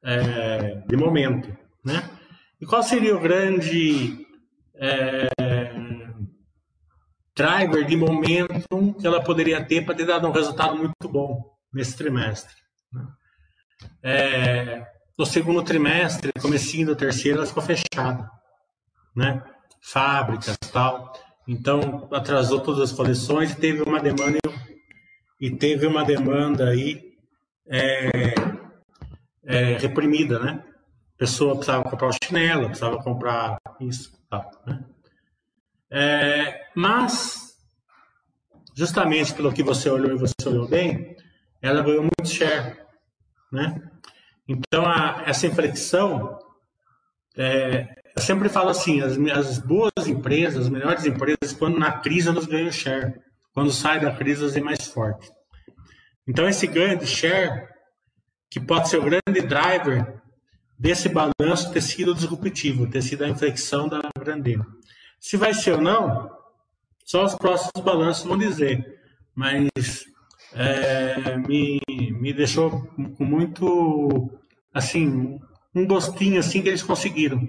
[0.00, 1.48] é, de momento,
[1.84, 2.08] né?
[2.60, 4.24] E qual seria o grande
[4.76, 5.26] é,
[7.34, 11.96] driver de momentum que ela poderia ter para ter dado um resultado muito bom nesse
[11.96, 12.54] trimestre?
[12.92, 13.06] Né?
[14.04, 14.86] É,
[15.18, 18.30] no segundo trimestre, comecinho do terceiro, ela ficou fechada,
[19.16, 19.42] né?
[19.82, 21.12] Fábricas tal.
[21.46, 24.38] Então atrasou todas as coleções e teve uma demanda
[25.40, 27.14] e teve uma demanda aí
[27.68, 28.34] é,
[29.44, 30.64] é, reprimida, né?
[31.14, 34.84] A pessoa precisava comprar o chinelo, precisava comprar isso, tal, né?
[35.90, 37.56] É, mas
[38.74, 41.16] justamente pelo que você olhou e você olhou bem,
[41.62, 42.76] ela ganhou muito share,
[43.52, 43.80] né?
[44.48, 46.38] Então a, essa inflexão
[47.36, 52.28] é, eu sempre falo assim, as, as boas empresas, as melhores empresas, quando na crise
[52.28, 53.14] elas ganham share.
[53.52, 55.30] Quando sai da crise elas é mais forte.
[56.26, 57.68] Então esse ganho de share,
[58.50, 60.20] que pode ser o grande driver
[60.78, 64.66] desse balanço ter sido disruptivo, ter sido a inflexão da grandeza.
[65.20, 66.30] Se vai ser ou não,
[67.04, 68.98] só os próximos balanços vão dizer.
[69.34, 69.68] Mas
[70.54, 74.30] é, me, me deixou com muito,
[74.72, 75.38] assim,
[75.74, 77.46] um gostinho assim que eles conseguiram.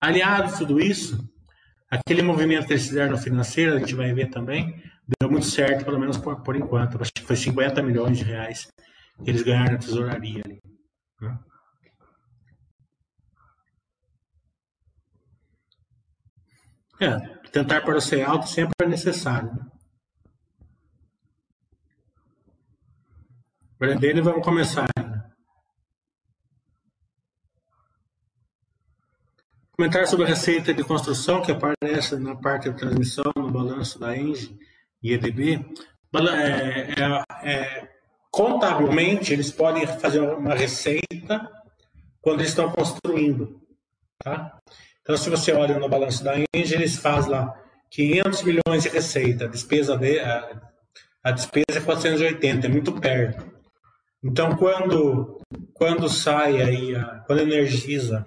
[0.00, 1.18] Aliado a tudo isso,
[1.90, 4.82] aquele movimento que eles fizeram no financeiro, a gente vai ver também,
[5.20, 7.00] deu muito certo, pelo menos por, por enquanto.
[7.00, 8.68] Acho que foi 50 milhões de reais
[9.22, 10.60] que eles ganharam na tesouraria ali.
[11.20, 11.38] Né?
[17.02, 17.18] É,
[17.50, 19.52] tentar para ser alto sempre é necessário.
[19.52, 19.66] Né?
[23.78, 24.86] Brandene, vamos começar.
[29.80, 34.14] Comentário sobre a receita de construção que aparece na parte de transmissão no balanço da
[34.14, 34.58] Engie
[35.02, 35.64] e EDB.
[36.14, 37.88] É, é, é,
[38.30, 41.50] contabilmente, eles podem fazer uma receita
[42.20, 43.58] quando eles estão construindo.
[44.22, 44.58] Tá?
[45.00, 47.50] Então, se você olha no balanço da Engie, eles fazem lá
[47.90, 50.60] 500 milhões de receita, a despesa, de, a,
[51.24, 53.50] a despesa é 480, é muito perto.
[54.22, 55.40] Então, quando,
[55.72, 58.26] quando sai aí, a, quando energiza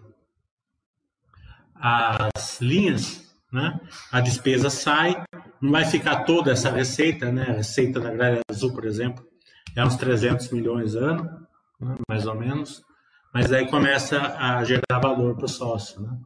[1.85, 3.77] as linhas, né?
[4.09, 5.21] a despesa sai,
[5.61, 7.43] não vai ficar toda essa receita, né?
[7.49, 9.25] a receita da Gralha Azul, por exemplo,
[9.75, 11.23] é uns 300 milhões ano,
[11.81, 11.95] né?
[12.07, 12.81] mais ou menos,
[13.33, 16.01] mas aí começa a gerar valor para o sócio.
[16.01, 16.17] Né?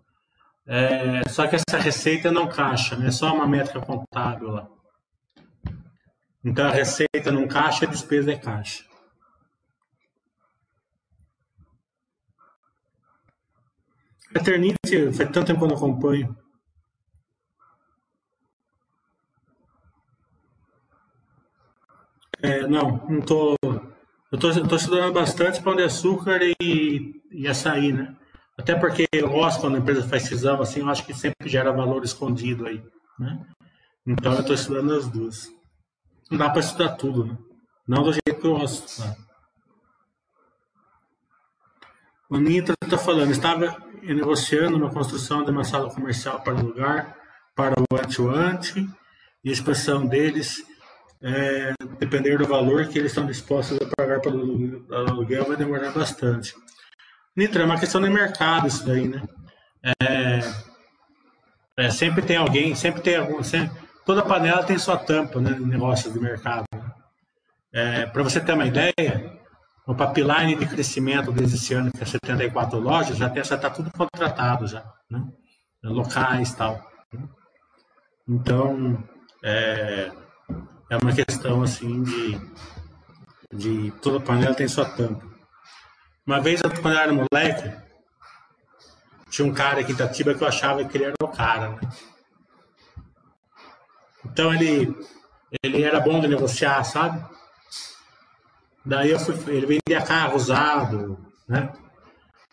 [0.68, 3.08] É, só que essa receita não caixa, né?
[3.08, 4.68] é só uma métrica contábil lá.
[6.46, 8.84] Então a receita não caixa, a despesa é caixa.
[14.36, 16.38] Eternite, faz tanto tempo que eu não acompanho.
[22.42, 23.56] É, não, não tô.
[24.32, 28.16] Eu tô, tô estudando bastante pão de açúcar e, e açaí, né?
[28.58, 31.72] Até porque eu gosto quando a empresa faz cisão, assim, eu acho que sempre gera
[31.72, 32.84] valor escondido aí,
[33.20, 33.46] né?
[34.06, 35.50] Então eu estou estudando as duas.
[36.30, 37.38] Não dá para estudar tudo, né?
[37.88, 39.02] Não do jeito que eu gosto.
[39.02, 39.16] Né?
[42.30, 47.16] O Nitra está falando, estava negociando uma construção de uma sala comercial para o lugar,
[47.56, 48.88] para o ante-ante,
[49.44, 50.64] e a expressão deles
[51.22, 56.54] é, depender do valor que eles estão dispostos a pagar pelo aluguel, vai demorar bastante.
[57.36, 59.24] Nitra, é uma questão de mercado isso daí, né?
[60.02, 60.40] É,
[61.78, 63.42] é, sempre tem alguém, sempre tem algum.
[63.44, 65.56] Sempre, toda panela tem sua tampa, né?
[65.60, 66.66] Negócio de mercado.
[66.74, 66.82] Né?
[67.72, 69.37] É, Para você ter uma ideia,
[69.88, 74.84] o pipeline de crescimento desse ano, que é 74 lojas, já está tudo contratado já,
[75.10, 75.26] né?
[75.82, 76.92] locais e tal.
[77.14, 77.24] Né?
[78.28, 79.02] Então,
[79.42, 80.12] é,
[80.90, 82.42] é uma questão assim de,
[83.54, 85.26] de toda panela tem sua tampa.
[86.26, 87.74] Uma vez, quando eu era moleque,
[89.30, 91.80] tinha um cara aqui em Itatiba que eu achava que ele era o cara, né?
[94.26, 94.94] Então ele,
[95.64, 97.37] ele era bom de negociar, sabe?
[98.88, 101.74] Daí eu fui, ele vendia carro usado, né?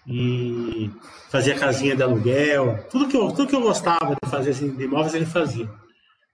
[0.05, 0.91] E
[1.31, 4.83] fazia casinha de aluguel, tudo que eu, tudo que eu gostava de fazer assim, de
[4.83, 5.71] imóveis ele fazia.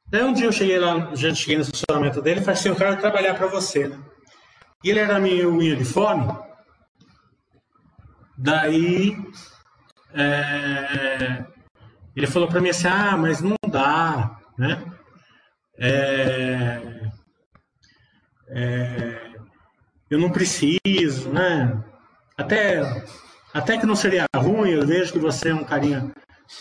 [0.06, 2.76] Daí um dia eu cheguei lá, já cheguei no estacionamento dele e falei assim, eu
[2.76, 3.98] quero trabalhar para você, né?
[4.82, 6.34] E ele era meio unha de fome.
[8.38, 9.14] Daí
[10.14, 11.44] é,
[12.16, 14.82] ele falou para mim assim, ah, mas não dá, né?
[15.78, 17.10] É,
[18.48, 19.29] é,
[20.10, 21.82] eu não preciso, né?
[22.36, 23.04] Até,
[23.54, 26.12] até que não seria ruim, eu vejo que você é um carinha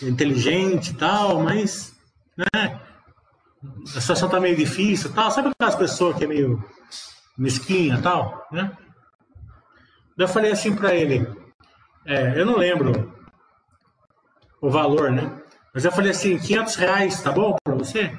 [0.02, 1.92] inteligente e tal, mas,
[2.36, 2.80] né?
[3.94, 5.30] a situação tá meio difícil tal.
[5.30, 6.62] Sabe aquelas pessoas que é meio
[7.36, 8.76] mesquinha tal, né?
[10.16, 11.26] Eu falei assim para ele,
[12.04, 13.14] é, eu não lembro
[14.60, 15.40] o valor, né?
[15.72, 18.18] Mas eu falei assim, 500 reais, tá bom para você?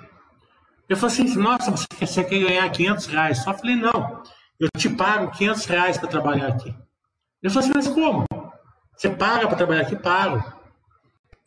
[0.90, 3.38] Eu falei assim, nossa, você quer ganhar 500 reais?
[3.44, 4.24] Só falei, não,
[4.62, 6.70] eu te pago 500 reais para trabalhar aqui.
[7.42, 8.26] Ele falou assim, mas como?
[8.96, 9.96] Você paga para trabalhar aqui?
[9.96, 10.44] Pago.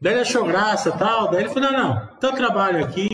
[0.01, 1.31] Daí ele achou graça tal.
[1.31, 3.09] Daí ele falou, não, não, então eu trabalho aqui,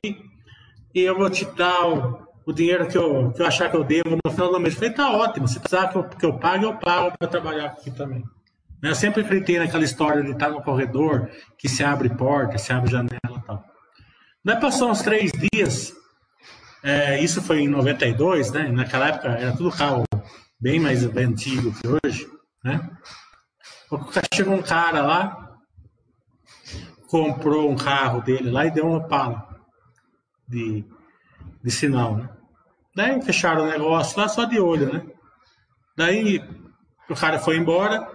[0.94, 3.84] e eu vou te dar o, o dinheiro que eu, que eu achar que eu
[3.84, 4.74] devo no final do mês.
[4.74, 7.66] Eu falei, tá ótimo, se precisar que eu, que eu pague, eu pago para trabalhar
[7.66, 8.24] aqui também.
[8.82, 12.90] Eu sempre acreditei naquela história de estar no corredor, que se abre porta, se abre
[12.90, 13.62] janela e tal.
[14.42, 15.92] Daí passou uns três dias,
[16.82, 18.68] é, isso foi em 92, né?
[18.68, 20.04] Naquela época era tudo carro
[20.58, 22.28] bem mais antigo que hoje,
[22.64, 22.90] né?
[24.32, 25.56] Chegou um cara lá,
[27.06, 29.46] comprou um carro dele lá e deu uma pala
[30.48, 30.84] de,
[31.62, 32.28] de sinal, né?
[32.94, 35.06] Daí fecharam o negócio lá só de olho, né?
[35.96, 36.42] Daí
[37.08, 38.08] o cara foi embora.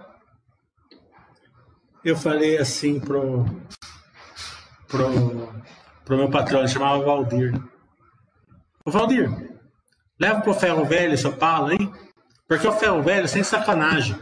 [2.04, 3.44] Eu falei assim pro,
[4.88, 5.62] pro,
[6.04, 7.54] pro meu patrão, ele chamava Valdir.
[8.86, 9.28] O Valdir,
[10.18, 11.90] leva pro ferro velho seu palo aí,
[12.46, 14.16] porque o ferro velho, sem sacanagem,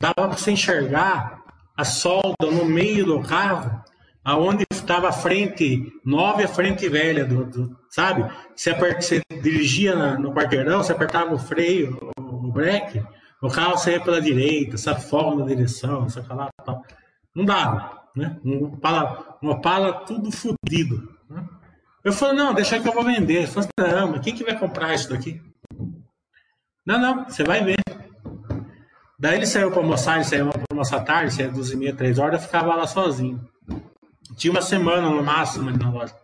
[0.00, 1.42] dava pra você enxergar
[1.76, 3.84] a solda no meio do carro
[4.24, 8.24] aonde estava a frente nova e a frente velha, do, do sabe?
[8.56, 13.04] Você, aperta, você dirigia na, no quarteirão, você apertava o freio, o, o breque,
[13.42, 15.02] o carro saía pela direita, sabe?
[15.02, 16.48] Fogo na direção, sei lá.
[17.34, 18.38] Não dava, né?
[18.42, 21.14] Um pala, uma pala tudo fodido.
[21.28, 21.44] Né?
[22.04, 23.38] Eu falei, não, deixa que eu vou vender.
[23.38, 25.40] Ele falou, não, mas quem que vai comprar isso daqui?
[26.86, 27.78] Não, não, você vai ver.
[29.18, 32.18] Daí ele saiu para almoçar, ele saiu para almoçar tarde, saiu duas e meia, três
[32.18, 33.46] horas, eu ficava lá sozinho.
[34.36, 36.14] Tinha uma semana no máximo na loja.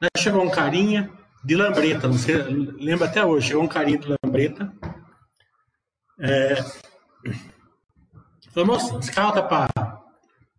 [0.00, 1.10] Daí chegou um carinha
[1.44, 4.72] de lambreta, não sei, lembra até hoje, chegou um carinha de lambreta.
[6.18, 6.54] É,
[8.52, 10.00] falou, moça, esse carro tá para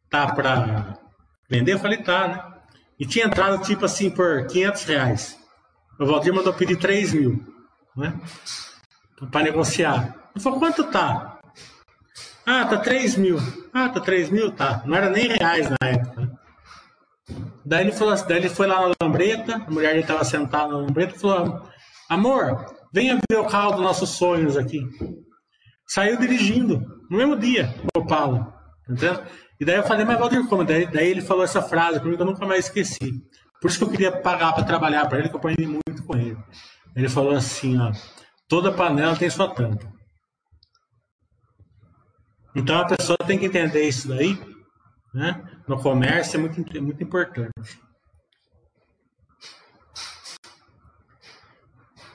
[0.09, 0.97] tá pra
[1.49, 1.73] vender?
[1.73, 2.50] Eu falei, tá, né?
[3.01, 5.39] E tinha entrado tipo assim por 500 reais.
[5.99, 7.43] O Valdir mandou pedir 3 mil,
[7.97, 8.13] né?
[9.31, 10.15] Para negociar.
[10.35, 11.39] Ele falou, quanto tá?
[12.45, 13.39] Ah, tá 3 mil.
[13.73, 14.51] Ah, tá 3 mil?
[14.51, 14.83] Tá.
[14.85, 16.31] Não era nem reais na época.
[17.65, 20.77] Daí ele, falou, daí ele foi lá na lambreta, a mulher dele estava sentada na
[20.77, 21.67] lambreta e falou:
[22.07, 24.87] Amor, venha ver o carro dos nossos sonhos aqui.
[25.87, 28.53] Saiu dirigindo, no mesmo dia, o Paulo.
[28.87, 29.23] Entendeu?
[29.61, 30.65] E daí eu falei, mas Valdir, como?
[30.65, 33.21] Daí, daí ele falou essa frase que eu nunca mais esqueci.
[33.61, 36.17] Por isso que eu queria pagar para trabalhar para ele, que eu aprendi muito com
[36.17, 36.37] ele.
[36.95, 37.91] Ele falou assim: ó,
[38.49, 39.87] toda panela tem sua tampa.
[42.55, 44.37] Então a pessoa tem que entender isso daí
[45.13, 45.43] né?
[45.67, 47.79] no comércio é muito, muito importante.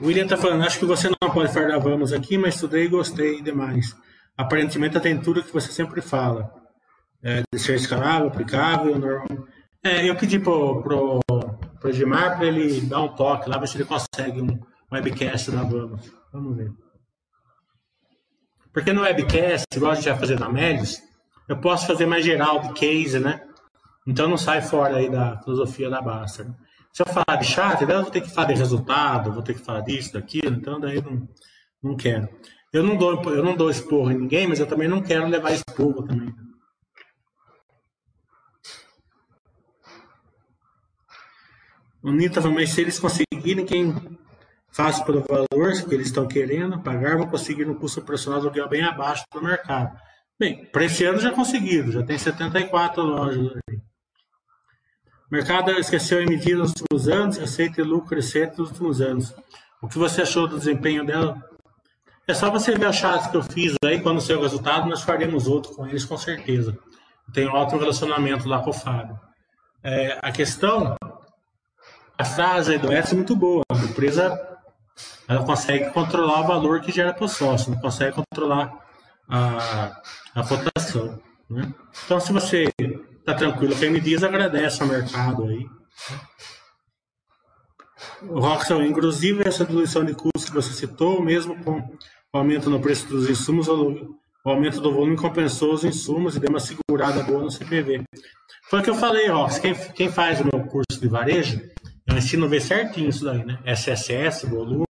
[0.00, 2.88] O William está falando, acho que você não pode falar vamos aqui, mas estudei e
[2.88, 3.96] gostei demais.
[4.36, 6.65] Aparentemente tem tudo que você sempre fala.
[7.26, 8.96] É, de ser escalável, aplicável.
[8.96, 9.48] Normal.
[9.82, 13.84] É, eu pedi pro, pro, pro para ele dar um toque lá, ver se ele
[13.84, 14.60] consegue um
[14.92, 16.12] webcast da Vamos.
[16.32, 16.70] Vamos ver.
[18.72, 21.02] Porque no webcast, igual a gente vai fazer na Médios,
[21.48, 23.42] eu posso fazer mais geral de case, né?
[24.06, 26.44] Então não sai fora aí da filosofia da Basta.
[26.44, 26.54] Né?
[26.92, 29.64] Se eu falar de chat, eu vou ter que falar de resultado, vou ter que
[29.64, 31.28] falar disso, daquilo, então daí não,
[31.82, 32.28] não quero.
[32.72, 35.52] Eu não dou, eu não dou esporro em ninguém, mas eu também não quero levar
[35.52, 36.32] esporro também.
[42.12, 43.94] Nita mas se eles conseguirem, quem
[44.68, 48.68] faz pelo valor que eles estão querendo pagar, vão conseguir um custo operacional de aluguel
[48.68, 49.98] bem abaixo do mercado.
[50.38, 53.78] Bem, para esse ano já conseguiram, já tem 74 lojas ali.
[55.28, 59.34] O mercado esqueceu emitir nos últimos anos, receita e lucro crescente nos últimos anos.
[59.82, 61.42] O que você achou do desempenho dela?
[62.28, 65.02] É só você ver a chats que eu fiz aí, quando saiu o resultado, nós
[65.02, 66.78] faremos outro com eles com certeza.
[67.32, 69.18] Tenho outro relacionamento lá com o Fábio.
[69.82, 70.96] É, a questão,
[72.18, 73.62] a frase do Edson é muito boa.
[73.70, 74.56] A empresa
[75.28, 78.72] ela consegue controlar o valor que gera para o sócio, não consegue controlar
[79.28, 80.00] a,
[80.34, 81.20] a cotação.
[81.50, 81.72] Né?
[82.04, 82.68] Então, se você
[83.18, 85.66] está tranquilo com a MDIS, agradece ao mercado aí.
[88.22, 92.80] O Roxel, inclusive, essa diluição de custos que você citou, mesmo com o aumento no
[92.80, 97.42] preço dos insumos, o aumento do volume compensou os insumos e deu uma segurada boa
[97.42, 98.04] no CPV.
[98.70, 101.60] Foi o que eu falei, Rox, quem, quem faz o meu curso de varejo,
[102.06, 103.58] eu ensino a ver certinho isso daí, né?
[103.64, 104.86] SSS, volume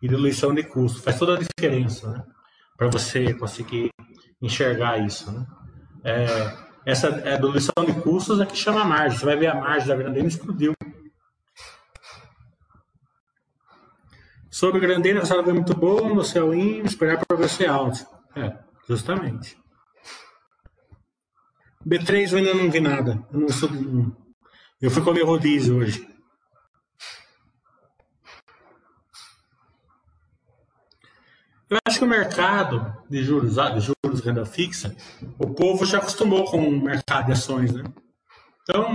[0.00, 1.02] e diluição de custo.
[1.02, 2.24] Faz toda a diferença, né?
[2.76, 3.90] Para você conseguir
[4.40, 5.46] enxergar isso, né?
[6.04, 6.56] É,
[6.86, 9.18] essa é, diluição de custos é que chama margem.
[9.18, 10.72] Você vai ver a margem da Grandeira explodiu.
[14.50, 18.06] Sobre Grandeira, a sala foi muito boa, no seu IN, esperar para você alto.
[18.34, 18.56] É,
[18.88, 19.56] justamente.
[21.86, 23.22] B3 eu ainda não vi nada.
[23.32, 23.68] Eu, não sou,
[24.80, 26.17] eu fui comer rodízio hoje.
[31.70, 34.96] Eu acho que o mercado de juros, ah, de juros renda fixa,
[35.38, 37.84] o povo já acostumou com o mercado de ações, né?
[38.62, 38.94] Então,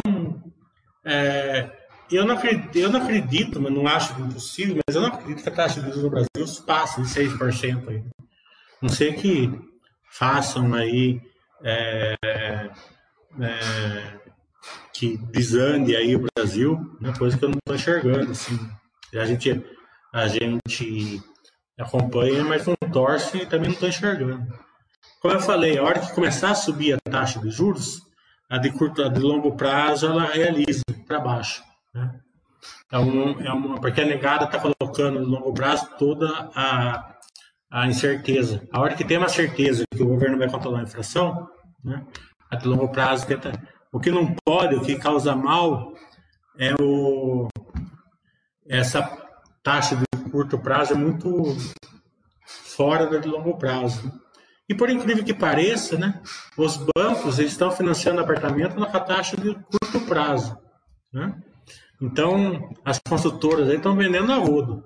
[1.05, 1.69] é,
[2.11, 5.49] eu, não acredito, eu não acredito, mas não acho impossível, mas eu não acredito que
[5.49, 8.03] a taxa de juros no Brasil passe de 6% aí.
[8.81, 9.51] Não sei que
[10.11, 11.21] façam aí
[11.63, 12.15] é,
[13.39, 14.19] é,
[14.93, 18.31] que desande aí o Brasil, né, coisa que eu não estou enxergando.
[18.31, 18.59] Assim.
[19.13, 19.63] A gente,
[20.11, 21.23] a gente
[21.83, 24.45] acompanha, mas não torce e também não estou enxergando.
[25.21, 28.01] Como eu falei, a hora que começar a subir a taxa de juros,
[28.49, 31.63] a de curto, a de longo prazo, ela realiza para baixo.
[31.93, 32.19] Né?
[32.91, 37.15] É, um, é uma, porque a negada está colocando no longo prazo toda a,
[37.71, 38.67] a incerteza.
[38.71, 41.47] A hora que tem uma certeza que o governo vai controlar a inflação,
[41.83, 42.05] né?
[42.51, 43.51] a de longo prazo tenta.
[43.91, 45.93] O que não pode, o que causa mal,
[46.57, 47.47] é o,
[48.67, 49.01] essa
[49.63, 51.55] taxa de curto prazo é muito
[52.43, 54.11] fora da de longo prazo.
[54.67, 56.23] E por incrível que pareça, né,
[56.57, 60.57] os bancos eles estão financiando apartamento na taxa de curto prazo.
[61.13, 61.39] Né?
[62.01, 64.83] Então, as construtoras estão vendendo a rodo.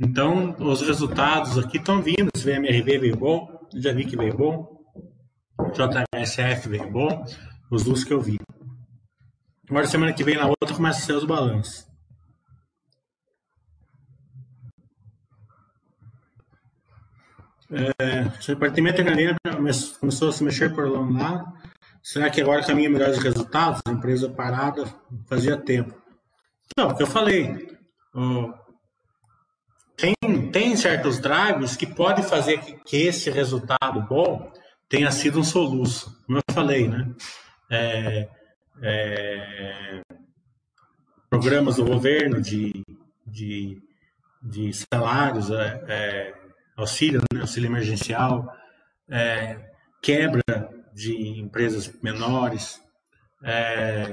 [0.00, 2.30] Então, os resultados aqui estão vindo.
[2.34, 4.80] Esse VMRV veio bom, já vi que veio bom.
[5.74, 7.22] JSF veio bom,
[7.70, 8.38] os dois que eu vi.
[9.68, 11.91] Agora, semana que vem, na outra, começa a ser os balanços.
[17.72, 19.04] É, o departamento de
[19.98, 21.44] começou a se mexer por lá.
[22.02, 23.80] Será que agora caminha melhores resultados?
[23.86, 24.84] A empresa parada
[25.26, 25.94] fazia tempo.
[26.76, 27.68] Não, porque eu falei,
[29.96, 34.52] tem, tem certos drives que podem fazer que, que, esse resultado bom
[34.88, 37.10] tenha sido um soluço, como eu falei, né?
[37.70, 38.28] É,
[38.82, 40.00] é,
[41.30, 42.84] programas do governo de,
[43.26, 43.80] de,
[44.42, 46.41] de salários, é, é
[46.76, 48.52] auxílio, né, auxílio emergencial,
[49.10, 49.58] é,
[50.02, 50.42] quebra
[50.94, 52.80] de empresas menores,
[53.44, 54.10] é,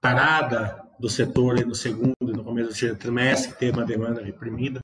[0.00, 4.80] parada do setor no segundo e no começo do trimestre, que teve uma demanda reprimida.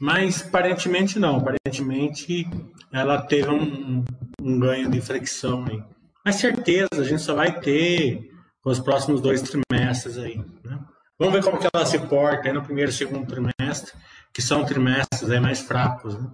[0.00, 2.46] Mas aparentemente não, aparentemente
[2.92, 4.04] ela teve um,
[4.40, 5.82] um ganho de fricção aí.
[6.24, 8.30] Mas certeza, a gente só vai ter
[8.64, 10.38] nos próximos dois trimestres aí.
[10.64, 10.78] Né?
[11.18, 13.92] Vamos ver como que ela se porta no primeiro e segundo trimestre
[14.34, 16.18] que são trimestres aí mais fracos.
[16.20, 16.30] Né?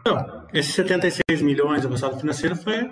[0.00, 2.90] Então, esses 76 milhões do passado financeiro foi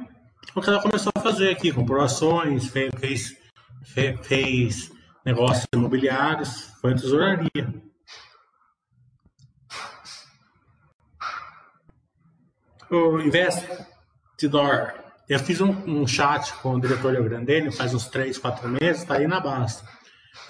[0.55, 3.37] o que ela começou a fazer aqui, comprou ações, fez,
[3.85, 4.91] fez, fez
[5.25, 7.76] negócios imobiliários, foi tesouraria.
[12.89, 14.95] O Investidor,
[15.29, 19.03] eu fiz um, um chat com o diretor da Grandene faz uns 3, 4 meses,
[19.03, 19.85] está aí na basta.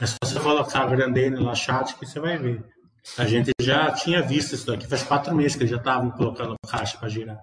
[0.00, 2.62] É só você colocar Grandene lá chat que você vai ver.
[3.16, 6.56] A gente já tinha visto isso daqui, faz quatro meses que eles já estavam colocando
[6.68, 7.38] caixa para girar.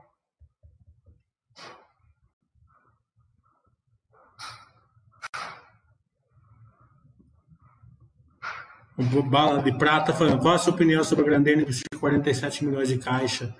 [8.96, 12.90] O Bala de Prata falando, qual a sua opinião sobre a Grandene investir 47 milhões
[12.90, 13.56] de caixa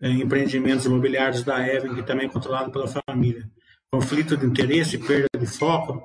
[0.00, 3.48] em empreendimentos imobiliários da Evan, que também é controlado pela família?
[3.90, 6.02] Conflito de interesse, perda de foco?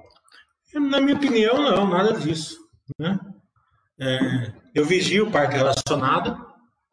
[0.74, 2.58] Na minha opinião, não, nada disso.
[2.98, 3.20] Né?
[4.00, 6.38] É, eu vigio parte relacionada,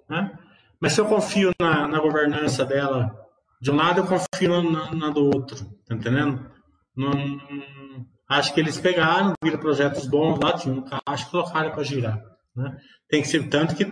[0.09, 0.39] né?
[0.81, 3.15] mas se eu confio na, na, governança dela
[3.61, 6.51] de um lado, eu confio na, na do outro, tá entendendo?
[6.95, 7.13] Não,
[8.29, 12.21] acho que eles pegaram, viram projetos bons lá, tinham um caixa e colocaram para girar.
[12.55, 12.77] Né?
[13.09, 13.87] Tem que ser tanto que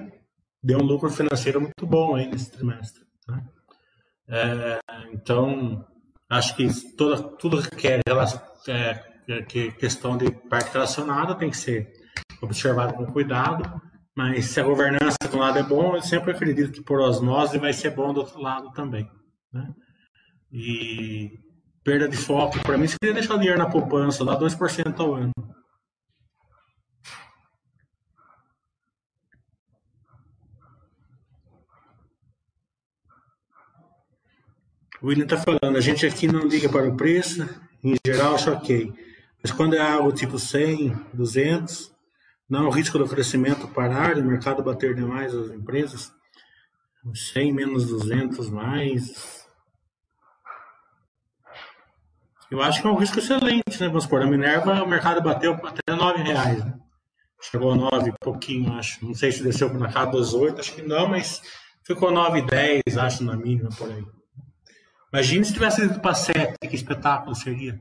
[0.63, 3.03] deu um lucro financeiro muito bom aí nesse trimestre.
[3.29, 3.43] Né?
[4.29, 4.79] É,
[5.13, 5.85] então,
[6.29, 8.01] acho que toda, tudo que é,
[8.69, 11.91] é, que questão de parte relacionada tem que ser
[12.43, 13.81] observado com cuidado,
[14.17, 17.59] mas se a governança de um lado é bom, eu sempre acredito que por osmose
[17.59, 19.09] vai ser bom do outro lado também.
[19.53, 19.69] Né?
[20.53, 21.31] E
[21.85, 25.15] perda de foco, para mim, se queria deixar o dinheiro na poupança, dá 2% ao
[25.15, 25.33] ano.
[35.01, 37.49] O William está falando, a gente aqui não liga para o preço,
[37.85, 38.93] em geral ok.
[39.41, 41.93] Mas quando é algo tipo 100, 200,
[42.49, 46.13] não o risco do crescimento parar e o mercado bater demais as empresas?
[47.15, 49.47] 100 menos 200 mais.
[52.51, 53.87] Eu acho que é um risco excelente, né?
[53.87, 56.65] Vamos supor, a Minerva, o mercado bateu até 9 reais.
[56.65, 56.75] Né?
[57.41, 59.05] Chegou a 9 pouquinho, acho.
[59.05, 61.41] Não sei se desceu na casa dos 8, acho que não, mas
[61.85, 64.05] ficou 9, 10, acho, na mínima, por aí.
[65.13, 67.81] Imagina se tivesse ido para 7, que espetáculo seria.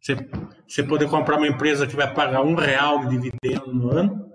[0.00, 0.16] Você,
[0.66, 4.30] você poder comprar uma empresa que vai pagar um real de dividendo no ano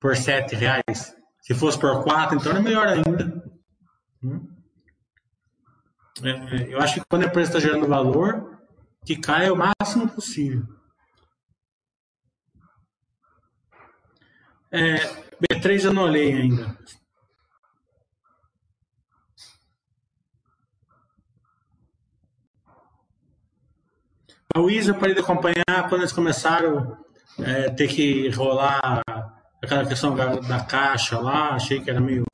[0.00, 1.16] por sete reais.
[1.40, 3.42] Se fosse por quatro, então é melhor ainda.
[4.22, 4.46] Hum?
[6.22, 8.60] É, é, eu acho que quando a empresa está gerando valor,
[9.04, 10.62] que caia o máximo possível.
[14.70, 14.96] É,
[15.40, 16.76] B3 eu não olhei ainda.
[24.58, 26.96] A Wiz eu parei de acompanhar quando eles começaram
[27.38, 29.04] é, ter que rolar
[29.62, 31.50] aquela questão da, da, caixa lá.
[31.50, 32.24] Achei que era meio.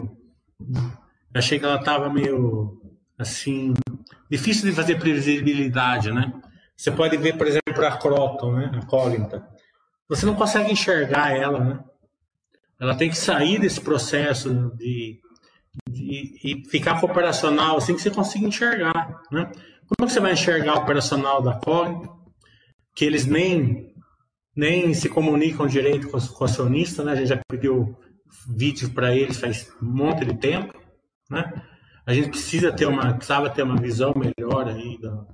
[1.34, 2.80] Achei que ela estava meio.
[3.18, 3.74] Assim.
[4.30, 6.32] Difícil de fazer previsibilidade, né?
[6.74, 8.70] Você pode ver, por exemplo, a Croton, né?
[8.74, 9.46] A Colinta.
[10.08, 11.84] Você não consegue enxergar ela, né?
[12.80, 15.20] Ela tem que sair desse processo de,
[15.90, 19.52] de, e ficar operacional assim que você consiga enxergar, né?
[19.86, 22.08] Como você vai enxergar o operacional da Cog,
[22.94, 23.94] que eles nem,
[24.54, 27.12] nem se comunicam direito com, com o acionista, né?
[27.12, 27.98] A gente já pediu
[28.48, 30.78] vídeo para eles faz um monte de tempo,
[31.30, 31.62] né?
[32.06, 35.26] A gente precisa ter uma, precisava ter uma visão melhor aí do,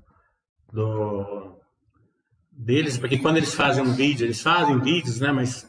[0.73, 1.61] do
[2.53, 5.33] deles, porque quando eles fazem um vídeo, eles fazem vídeos, né?
[5.33, 5.69] Mas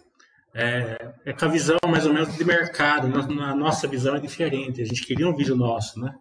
[0.53, 3.07] é, é com a visão mais ou menos de mercado.
[3.07, 4.81] A nossa visão é diferente.
[4.81, 6.13] A gente queria um vídeo nosso, né?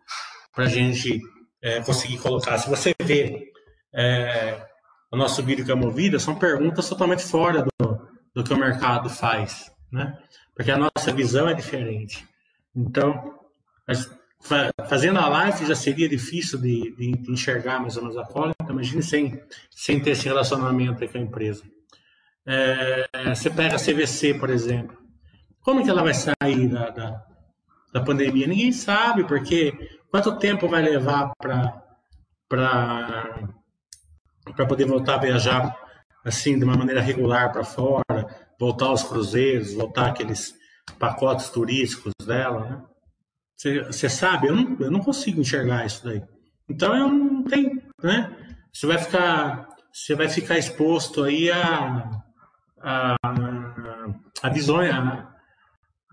[0.54, 1.20] Para a gente
[1.62, 2.56] é, conseguir colocar.
[2.58, 3.52] Se você vê
[3.92, 4.66] é,
[5.10, 9.08] o nosso vídeo que é movida, são perguntas totalmente fora do, do que o mercado
[9.10, 10.18] faz, né?
[10.54, 12.26] Porque a nossa visão é diferente.
[12.74, 13.38] Então,
[14.88, 18.74] fazendo a live já seria difícil de, de, enxergar mais ou menos a folha, então
[18.74, 21.62] imagine sem, sem ter esse relacionamento com a empresa.
[22.46, 24.96] É, você pega a CVC, por exemplo.
[25.60, 27.26] Como que ela vai sair da, da,
[27.92, 28.46] da pandemia?
[28.46, 29.74] Ninguém sabe, porque
[30.10, 31.84] Quanto tempo vai levar para
[34.44, 35.76] para poder voltar a viajar
[36.24, 38.26] assim de uma maneira regular para fora,
[38.58, 40.54] voltar aos cruzeiros, voltar aqueles
[40.98, 42.82] pacotes turísticos dela, né?
[43.86, 46.22] Você sabe, eu não, eu não consigo enxergar isso daí.
[46.68, 48.34] Então eu não tenho, né?
[48.72, 52.10] Você vai ficar, você vai ficar exposto aí a,
[52.80, 53.16] a,
[54.42, 55.30] a visões, a,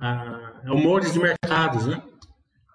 [0.01, 2.01] a humores de mercados, né?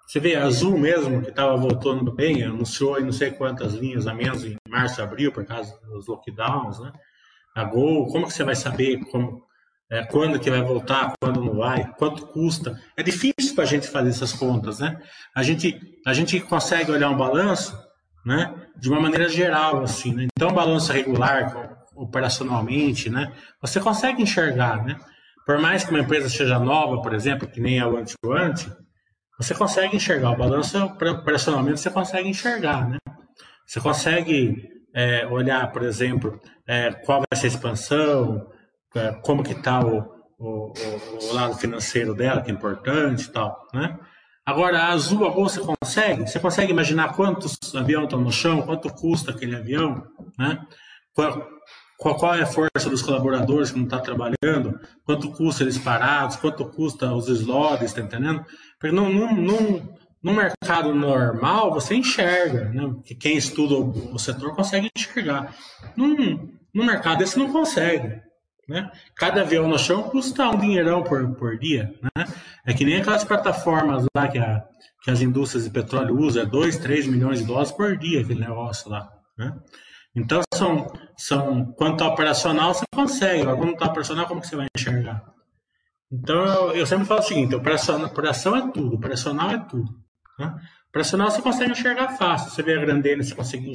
[0.07, 4.13] Você vê, a Azul mesmo, que estava voltando bem, anunciou não sei quantas linhas a
[4.13, 6.91] menos em março abril, por causa dos lockdowns, né?
[7.55, 9.43] A Gol, como que você vai saber como,
[9.91, 12.79] é, quando que vai voltar, quando não vai, quanto custa?
[12.97, 14.99] É difícil para a gente fazer essas contas, né?
[15.35, 17.77] A gente, a gente consegue olhar um balanço
[18.25, 18.53] né?
[18.75, 20.27] De uma maneira geral, assim, né?
[20.35, 23.31] Então, balanço regular, operacionalmente, né?
[23.61, 24.97] Você consegue enxergar, né?
[25.45, 28.71] Por mais que uma empresa seja nova, por exemplo, que nem a Ante Ante,
[29.37, 32.97] você consegue enxergar o balanço operacionalmente, você consegue enxergar, né?
[33.73, 38.47] Você consegue é, olhar, por exemplo, é, qual vai ser a expansão,
[38.93, 39.97] é, como que está o,
[40.37, 43.97] o, o, lado financeiro dela, que é importante e tal, né?
[44.45, 46.29] Agora, a Azul, a você consegue?
[46.29, 48.61] Você consegue imaginar quantos aviões estão no chão?
[48.61, 50.03] Quanto custa aquele avião?
[50.37, 50.59] Né?
[51.11, 51.47] Qual,
[51.97, 54.79] qual, qual é a força dos colaboradores que não está trabalhando?
[55.03, 56.35] Quanto custa eles parados?
[56.35, 57.85] Quanto custa os slots?
[57.85, 58.45] Está entendendo?
[58.77, 62.95] Porque num, num, num, no mercado normal, você enxerga, né?
[63.03, 65.53] Que quem estuda o, setor consegue enxergar.
[65.97, 68.21] Num, no mercado esse não consegue.
[68.67, 68.89] Né?
[69.17, 71.93] Cada avião no chão custa um dinheirão por, por dia.
[72.01, 72.25] Né?
[72.65, 74.63] É que nem aquelas plataformas lá que, a,
[75.03, 78.39] que as indústrias de petróleo usam, é 2, 3 milhões de dólares por dia aquele
[78.39, 79.11] negócio lá.
[79.37, 79.53] Né?
[80.15, 83.41] Então, são, são, quanto ao operacional, você consegue.
[83.41, 85.23] Agora, quando está operacional, como que você vai enxergar?
[86.09, 90.02] Então, eu, eu sempre falo o seguinte: operação, operação é tudo, operacional é tudo.
[90.39, 90.55] Né?
[90.89, 92.51] Operacional você consegue enxergar fácil.
[92.51, 93.73] Você vê a grandene, você consegue,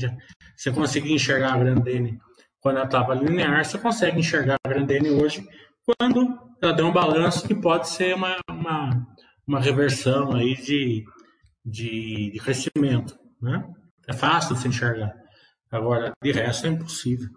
[0.57, 2.19] você consegue enxergar a grandene
[2.61, 5.47] quando ela estava linear, você consegue enxergar a grandene hoje
[5.85, 9.07] quando ela deu um balanço que pode ser uma, uma,
[9.47, 11.05] uma reversão aí de,
[11.65, 13.19] de, de crescimento.
[13.41, 13.65] Né?
[14.07, 15.15] É fácil de se enxergar.
[15.71, 17.29] Agora, de resto, é impossível.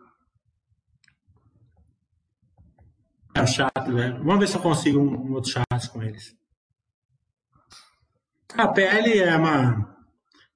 [3.33, 4.11] É chato, né?
[4.23, 6.35] Vamos ver se eu consigo um, um outro chat com eles.
[8.57, 9.97] A PL é uma,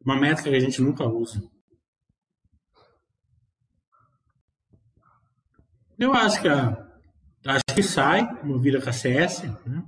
[0.04, 1.42] uma métrica que a gente nunca usa.
[5.98, 9.44] Eu acho que, acho que sai, movida com a CS.
[9.66, 9.84] Né?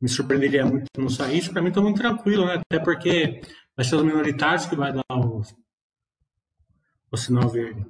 [0.00, 1.50] Me surpreenderia muito se não saísse.
[1.50, 2.60] Para mim, está muito tranquilo, né?
[2.60, 3.40] Até porque
[3.76, 5.42] vai ser os minoritários que vai dar o,
[7.10, 7.86] o sinal verde.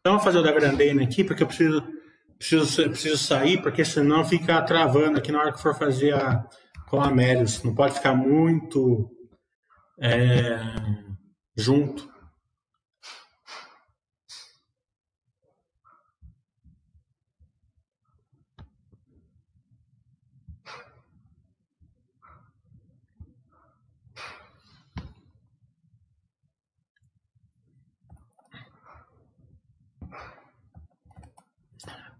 [0.00, 1.82] Então, vou fazer o da Grandena aqui, porque eu preciso,
[2.42, 6.44] preciso, preciso sair, porque senão fica travando aqui na hora que for fazer a,
[6.88, 7.62] com a Melios.
[7.62, 9.08] Não pode ficar muito
[10.00, 10.58] é,
[11.56, 12.11] junto.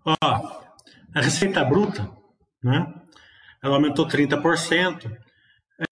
[0.04, 0.16] Ó,
[1.14, 2.10] a receita bruta,
[2.62, 2.92] né?
[3.62, 5.10] Ela aumentou 30%.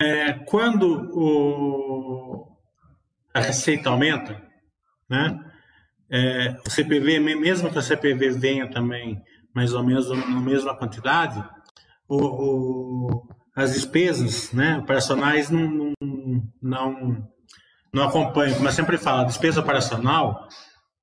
[0.00, 2.56] É, quando o,
[3.32, 4.40] a receita aumenta,
[5.08, 5.38] né?
[6.12, 9.22] É, o CPV, mesmo que o CPV venha também
[9.54, 11.42] mais ou menos na mesma quantidade,
[12.08, 17.28] o, o, as despesas né, operacionais não, não, não,
[17.92, 18.56] não acompanham.
[18.56, 20.48] Como eu sempre falo, a despesa operacional,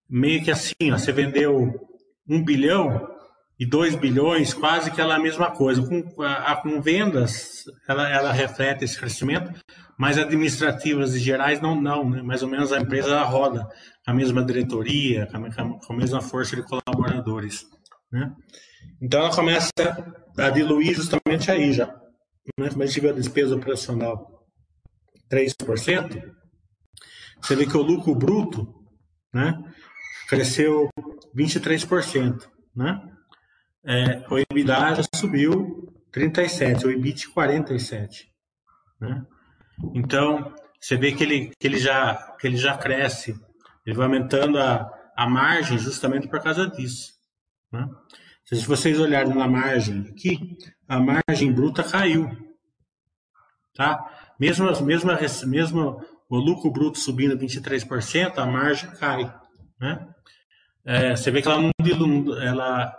[0.09, 1.86] meio que assim, ó, você vendeu
[2.27, 3.07] um bilhão
[3.59, 5.81] e dois bilhões, quase que ela é a mesma coisa.
[5.81, 9.51] Com, a, com vendas, ela, ela reflete esse crescimento,
[9.97, 12.09] mas administrativas e gerais não, não.
[12.09, 12.21] Né?
[12.21, 13.67] Mais ou menos a empresa roda
[14.05, 17.65] a mesma diretoria, com a, com a mesma força de colaboradores.
[18.11, 18.31] Né?
[19.01, 19.71] Então ela começa
[20.37, 21.87] a diluir justamente aí já.
[22.59, 22.69] Né?
[22.75, 24.45] Mas tiver a despesa operacional
[25.31, 26.21] 3%,
[27.41, 28.67] você vê que o lucro bruto
[29.33, 29.53] né,
[30.29, 30.89] cresceu
[31.37, 33.01] 23%, né?
[33.85, 38.29] É, o EBITDA subiu 37, o EBIT 47,
[38.99, 39.25] né?
[39.93, 43.39] Então, você vê que ele, que ele, já, que ele já cresce,
[43.85, 47.13] ele vai aumentando a, a margem justamente por causa disso.
[47.71, 47.87] Né?
[48.45, 50.57] Se vocês olharem na margem aqui,
[50.87, 52.29] a margem bruta caiu.
[53.75, 54.33] Tá?
[54.39, 55.11] Mesmo, mesmo,
[55.45, 59.33] mesmo o lucro bruto subindo 23%, a margem cai.
[59.79, 60.07] Né?
[60.89, 61.71] É, você vê que ela não
[62.41, 62.97] ela,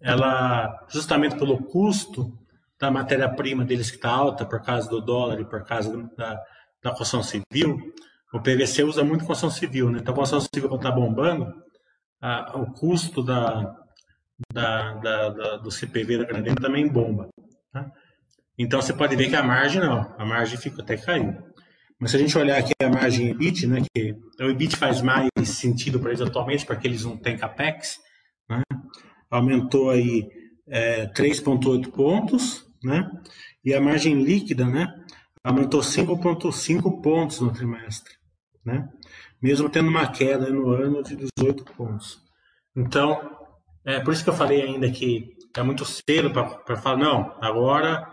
[0.00, 2.36] ela justamente pelo custo
[2.80, 6.42] da matéria-prima deles que está alta por causa do dólar e por causa da,
[6.82, 7.94] da construção civil,
[8.32, 10.00] o PVC usa muito construção civil, né?
[10.00, 11.54] Então a construção civil está bombando,
[12.20, 13.72] a, o custo da,
[14.52, 17.28] da, da, da, do CPV da Grandena também bomba.
[17.72, 17.88] Tá?
[18.58, 21.36] Então você pode ver que a margem não, a margem fica até caiu.
[22.00, 25.28] Mas se a gente olhar aqui a margem EBIT, né, que o EBIT faz mais
[25.44, 27.98] sentido para eles atualmente, porque eles não têm CAPEX,
[28.48, 28.62] né,
[29.28, 30.28] aumentou aí
[30.68, 33.10] é, 3,8 pontos, né,
[33.64, 34.86] e a margem líquida, né,
[35.42, 38.14] aumentou 5,5 pontos no trimestre,
[38.64, 38.88] né,
[39.42, 42.20] mesmo tendo uma queda no ano de 18 pontos.
[42.76, 43.18] Então,
[43.84, 48.06] é por isso que eu falei ainda que é muito cedo para falar, não, agora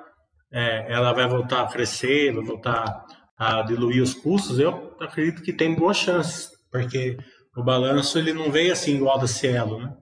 [0.52, 3.06] é, ela vai voltar a crescer, vai voltar
[3.38, 7.18] a diluir os custos, eu acredito que tem boas chances, porque
[7.56, 9.94] o balanço ele não veio assim igual da Cielo, né?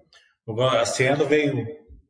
[0.80, 1.66] A Cielo veio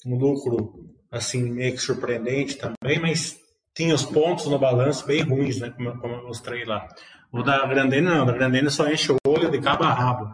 [0.05, 0.73] um lucro
[1.11, 3.37] assim meio que surpreendente também, mas
[3.75, 5.71] tinha os pontos no balanço bem ruins, né?
[5.71, 6.87] Como, como eu mostrei lá.
[7.31, 10.29] O da Grandene não, da Grandene só enche o olho de cabo a rabo.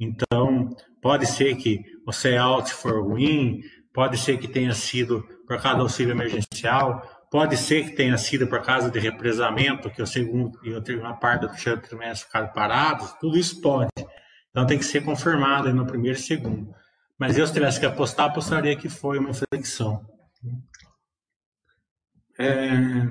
[0.00, 0.70] Então,
[1.00, 3.60] pode ser que o sellout for ruim,
[3.92, 7.02] pode ser que tenha sido por causa do auxílio emergencial,
[7.32, 11.40] pode ser que tenha sido por causa de represamento, que o segundo e uma parte
[11.40, 13.88] do terceiro trimestre ficaram parados, tudo isso pode.
[14.50, 16.74] Então tem que ser confirmado no primeiro e segundo.
[17.18, 20.06] Mas eu, se tivesse que apostar, apostaria que foi uma inflexão.
[22.38, 23.10] É...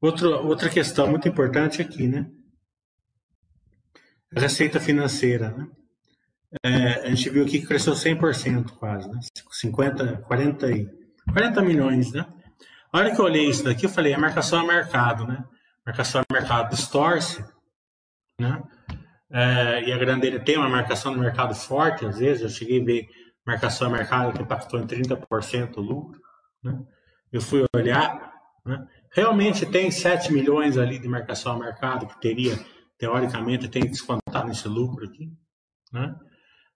[0.00, 2.28] Outro, outra questão muito importante aqui, né?
[4.34, 5.68] A receita financeira, né?
[6.64, 9.20] É, a gente viu aqui que cresceu 100% quase, né?
[9.52, 10.66] 50, 40,
[11.30, 12.26] 40 milhões, né?
[12.92, 15.44] A hora que eu olhei isso daqui, eu falei, a marcação a mercado, né?
[15.86, 17.44] Marcação a mercado distorce,
[18.38, 18.62] né?
[19.30, 22.84] É, e a Grandeira tem uma marcação no mercado forte, às vezes, eu cheguei a
[22.84, 23.08] ver
[23.46, 26.20] marcação a mercado que impactou em 30% o lucro,
[26.62, 26.78] né?
[27.32, 28.32] Eu fui olhar,
[28.64, 28.86] né?
[29.10, 32.58] Realmente tem 7 milhões ali de marcação ao mercado que teria,
[32.98, 35.30] teoricamente, tem que descontar nesse lucro aqui.
[35.92, 36.14] Né?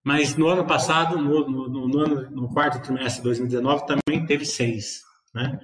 [0.07, 4.44] Mas no ano passado, no, no, no, ano, no quarto trimestre de 2019, também teve
[4.44, 5.00] 6.
[5.34, 5.59] Né?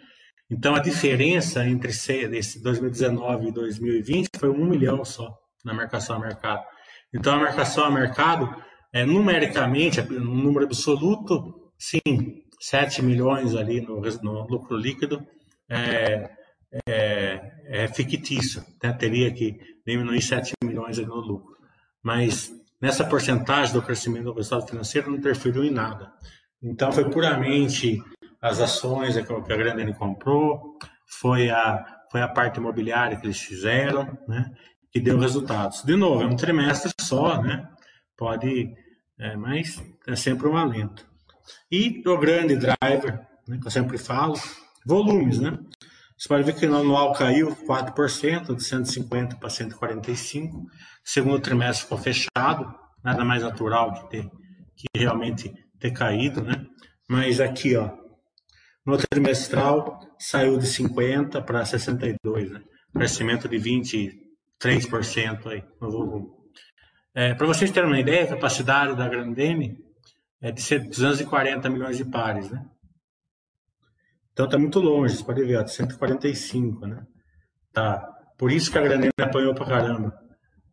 [0.51, 5.33] Então a diferença entre esse 2019 e 2020 foi 1 milhão só
[5.65, 6.61] na marcação ao mercado.
[7.15, 8.53] Então a marcação ao mercado,
[8.93, 15.25] é, numericamente, no número absoluto, sim, 7 milhões ali no, no lucro líquido.
[15.71, 16.29] É,
[16.89, 18.93] é, é fictício, né?
[18.93, 21.57] teria que diminuir 7 milhões no lucro.
[22.03, 22.51] Mas
[22.83, 26.13] nessa porcentagem do crescimento do resultado financeiro não interferiu em nada.
[26.61, 28.03] Então foi puramente
[28.41, 30.77] as ações que a Grandene comprou,
[31.07, 34.53] foi a, foi a parte imobiliária que eles fizeram, né?
[34.91, 35.83] que deu resultados.
[35.85, 37.67] De novo, é um trimestre só, né?
[38.17, 38.75] Pode,
[39.19, 41.07] é, mas é sempre um alento.
[41.71, 44.35] E o grande driver, né, que eu sempre falo,
[44.85, 45.59] volumes, né?
[46.23, 50.71] Você pode ver que o anual caiu 4%, de 150 para 145.
[51.03, 54.31] Segundo trimestre ficou fechado, nada mais natural que ter
[54.77, 56.65] que realmente ter caído, né?
[57.09, 57.91] Mas aqui, ó,
[58.87, 62.63] no trimestral saiu de 50 para 62, né?
[62.95, 66.29] Crescimento de 23% aí no volume.
[67.13, 69.77] É, para vocês terem uma ideia, a capacidade da Grandene
[70.41, 72.65] é de ser 240 milhões de pares, né?
[74.33, 77.07] Então está muito longe, você pode ver, ó, 145, né?
[77.73, 78.09] Tá.
[78.39, 80.19] Por isso que a Granena apanhou pra caramba.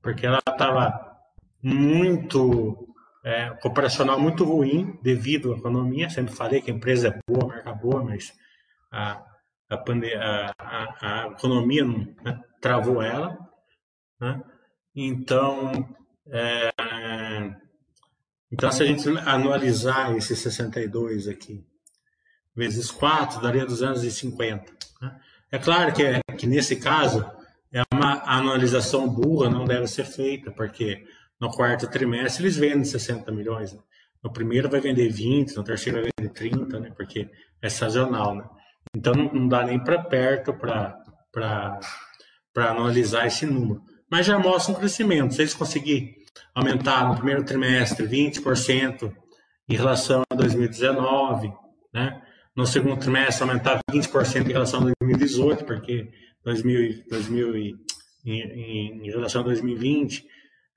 [0.01, 1.17] Porque ela estava
[1.61, 2.85] muito.
[3.23, 6.09] É, operacional muito ruim devido à economia.
[6.09, 8.33] Sempre falei que a empresa é boa, a marca é boa, mas
[8.91, 9.21] a,
[9.69, 13.37] a, a, a, economia né, travou ela.
[14.21, 14.41] Né?
[14.95, 15.71] Então,
[16.27, 16.71] é,
[18.51, 21.63] então, se a gente analisar esses 62 aqui,
[22.59, 24.71] vezes 4 daria 250.
[25.01, 25.19] Né?
[25.51, 27.25] É claro que, é, que nesse caso
[27.73, 31.05] é uma anualização burra, não deve ser feita, porque
[31.39, 33.73] no quarto trimestre eles vendem 60 milhões.
[33.73, 33.79] Né?
[34.21, 36.91] No primeiro vai vender 20, no terceiro vai vender 30, né?
[36.95, 37.29] porque
[37.61, 38.35] é sazonal.
[38.35, 38.43] Né?
[38.95, 41.79] Então não, dá nem para perto para
[42.55, 43.81] analisar esse número.
[44.11, 45.33] Mas já mostra um crescimento.
[45.33, 46.13] Se eles conseguirem
[46.53, 49.13] aumentar no primeiro trimestre 20%
[49.69, 51.53] em relação a 2019,
[51.93, 52.21] né?
[52.55, 56.09] No segundo trimestre aumentar 20% em relação a 2018, porque
[56.43, 57.79] 2000, 2000 em,
[58.25, 60.25] em, relação a 2020,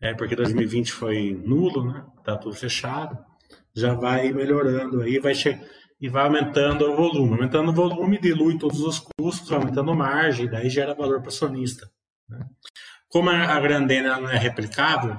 [0.00, 2.04] é, porque 2020 foi nulo, né?
[2.24, 3.18] Tá tudo fechado,
[3.74, 5.34] já vai melhorando aí, vai
[6.02, 7.34] e vai aumentando o volume.
[7.34, 11.88] Aumentando o volume, dilui todos os custos, aumentando margem, daí gera valor para o acionista.
[12.28, 12.44] Né?
[13.08, 15.16] Como a Grandena não é replicável,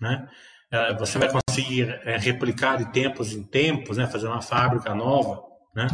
[0.00, 0.26] né?
[0.68, 4.06] É, você vai conseguir é, replicar de tempos em tempos, né?
[4.08, 5.40] fazer uma fábrica nova,
[5.76, 5.86] né?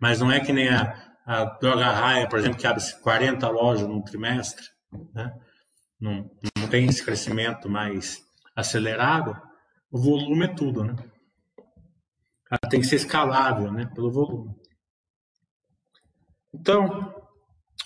[0.00, 3.88] Mas não é que nem a, a Droga Raia, por exemplo, que abre 40 lojas
[3.88, 4.66] num trimestre,
[5.14, 5.32] né?
[6.00, 8.18] não, não tem esse crescimento mais
[8.54, 9.40] acelerado,
[9.90, 10.94] o volume é tudo, né?
[12.50, 13.86] Ela tem que ser escalável, né?
[13.94, 14.54] Pelo volume.
[16.52, 17.14] Então,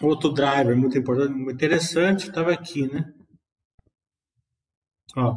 [0.00, 3.12] outro driver muito importante, muito interessante, estava aqui, né?
[5.16, 5.36] Ó,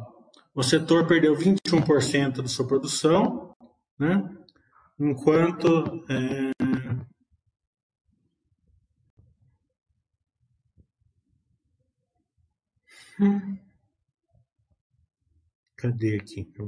[0.54, 3.54] o setor perdeu 21% da sua produção,
[4.00, 4.24] né?
[5.00, 6.52] enquanto é,
[15.76, 16.64] cadê aqui tá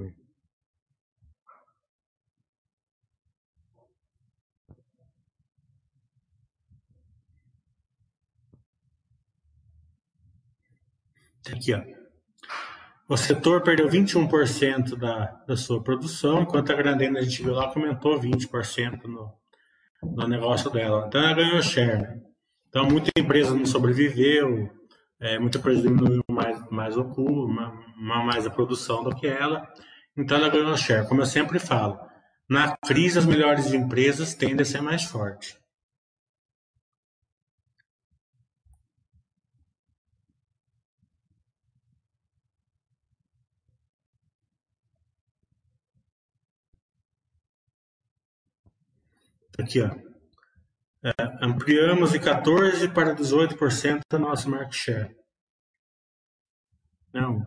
[11.53, 11.97] Aqui, ó.
[13.10, 17.68] O setor perdeu 21% da, da sua produção, enquanto a Grandena a gente viu lá
[17.68, 19.32] aumentou 20% no,
[20.03, 21.05] no negócio dela.
[21.08, 22.22] Então ela ganhou share.
[22.68, 24.70] Então muita empresa não sobreviveu,
[25.22, 27.47] é, muita empresa diminuiu mais, mais o custo,
[27.97, 29.66] mais a produção do que ela.
[30.16, 31.08] Então ela ganhou share.
[31.08, 31.97] Como eu sempre falo,
[32.49, 35.58] na crise as melhores empresas tendem a ser mais fortes.
[49.60, 49.89] Aqui, ó.
[51.03, 55.18] É, ampliamos de 14% para 18% a nossa market share.
[57.14, 57.45] Não,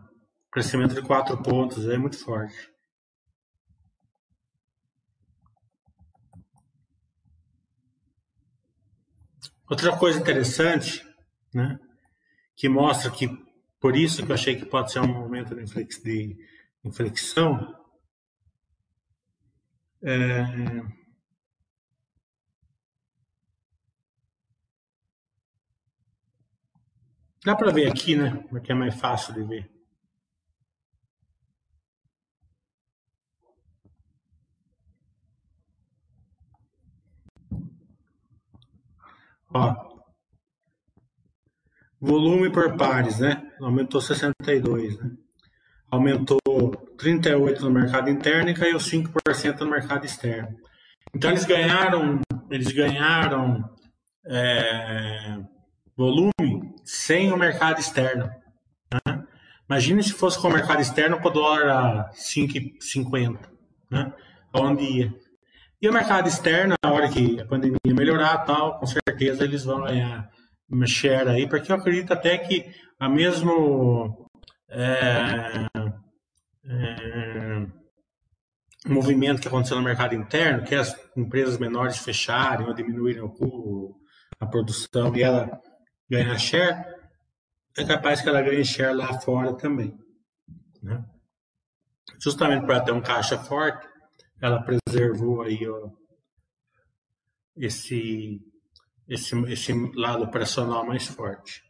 [0.51, 2.71] crescimento de 4 pontos é muito forte.
[9.69, 11.01] Outra coisa interessante,
[11.53, 11.79] né,
[12.57, 13.29] que mostra que,
[13.79, 16.37] por isso que eu achei que pode ser um momento de
[16.83, 17.73] inflexão,
[20.03, 21.00] é,
[27.43, 28.43] Dá para ver aqui, né?
[28.49, 29.71] Porque é mais fácil de ver.
[39.53, 39.75] Ó,
[41.99, 43.51] volume por pares, né?
[43.59, 45.11] Aumentou 62, né?
[45.89, 46.39] Aumentou
[46.97, 50.55] 38 no mercado interno e caiu 5% no mercado externo.
[51.13, 53.69] Então eles ganharam, eles ganharam
[54.25, 55.37] é,
[55.97, 56.31] volume
[56.91, 58.29] sem o mercado externo.
[58.93, 59.23] Né?
[59.69, 63.39] Imagine se fosse com o mercado externo com o dólar a 5,50,
[63.89, 64.13] né?
[64.53, 65.13] onde ia.
[65.81, 69.83] E o mercado externo, na hora que a pandemia melhorar, tal, com certeza eles vão
[69.83, 70.29] ganhar
[71.29, 72.69] aí, porque eu acredito até que
[72.99, 74.27] a mesmo
[74.69, 75.67] é,
[76.65, 77.65] é,
[78.85, 83.23] movimento que aconteceu no mercado interno, que as empresas menores fecharem ou diminuírem
[84.41, 85.61] a produção e ela
[86.11, 86.83] ganhar share,
[87.77, 89.97] é capaz que ela ganhe share lá fora também.
[90.83, 91.05] Né?
[92.21, 93.87] Justamente para ter um caixa forte,
[94.41, 95.89] ela preservou aí ó,
[97.55, 98.41] esse,
[99.07, 101.63] esse, esse lado operacional mais forte.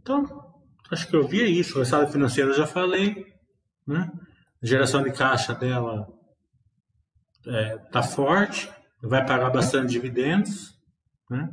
[0.00, 1.76] Então, acho que eu vi isso.
[1.76, 3.34] O resultado financeiro eu já falei.
[3.86, 4.12] Né?
[4.62, 6.13] A geração de caixa dela
[7.46, 8.70] está é, tá forte,
[9.02, 10.74] vai pagar bastante dividendos.
[11.30, 11.50] Né?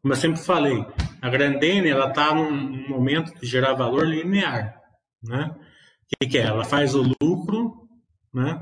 [0.00, 0.84] Como eu sempre falei,
[1.20, 4.80] a Grandene ela está num momento de gerar valor linear.
[5.22, 5.54] Né?
[5.54, 6.42] O que, que é?
[6.42, 7.88] Ela faz o lucro,
[8.34, 8.60] né?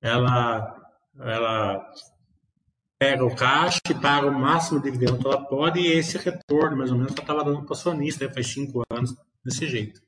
[0.00, 0.76] ela,
[1.18, 1.84] ela
[2.98, 6.76] pega o caixa e paga o máximo de dividendo que ela pode, e esse retorno,
[6.76, 8.32] mais ou menos, ela estava dando para o acionista, né?
[8.32, 10.00] faz cinco anos desse jeito.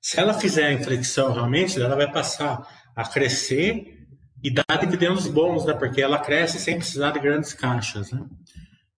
[0.00, 3.99] Se ela fizer a inflexão realmente, ela vai passar a crescer
[4.42, 5.74] e dá dividendos bons, né?
[5.74, 8.26] Porque ela cresce sem precisar de grandes caixas, né?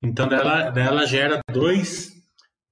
[0.00, 2.12] Então, dela, dela gera dois,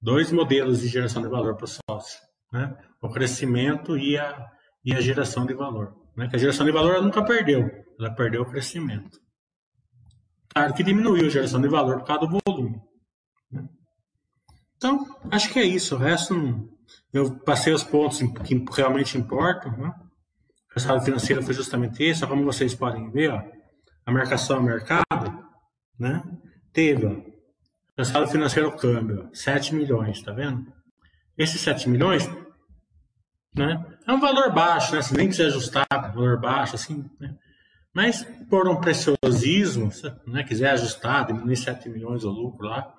[0.01, 2.19] dois modelos de geração de valor para o sócio,
[2.51, 2.75] né?
[3.01, 4.47] O crescimento e a,
[4.83, 5.95] e a geração de valor.
[6.15, 6.27] Né?
[6.27, 7.69] Que a geração de valor ela nunca perdeu,
[7.99, 9.19] ela perdeu o crescimento.
[10.53, 12.81] Claro que diminuiu a geração de valor por causa do volume.
[13.49, 13.67] Né?
[14.75, 15.95] Então, acho que é isso.
[15.95, 16.69] O resto,
[17.13, 19.93] eu passei os pontos que realmente importam, né?
[20.71, 23.43] O resultado financeiro foi justamente isso, como vocês podem ver, ó,
[24.05, 25.45] a marcação ao mercado,
[25.99, 26.23] né?
[26.71, 27.15] Teve, ó,
[27.97, 30.71] resultado financeiro câmbio, 7 milhões, tá vendo?
[31.37, 32.29] Esses 7 milhões,
[33.55, 33.85] né?
[34.07, 35.01] É um valor baixo, né?
[35.01, 37.35] Você nem precisa ajustar valor baixo, assim, né?
[37.93, 42.93] Mas por um preciosismo, se né, quiser ajustar, diminuir 7 milhões o lucro lá,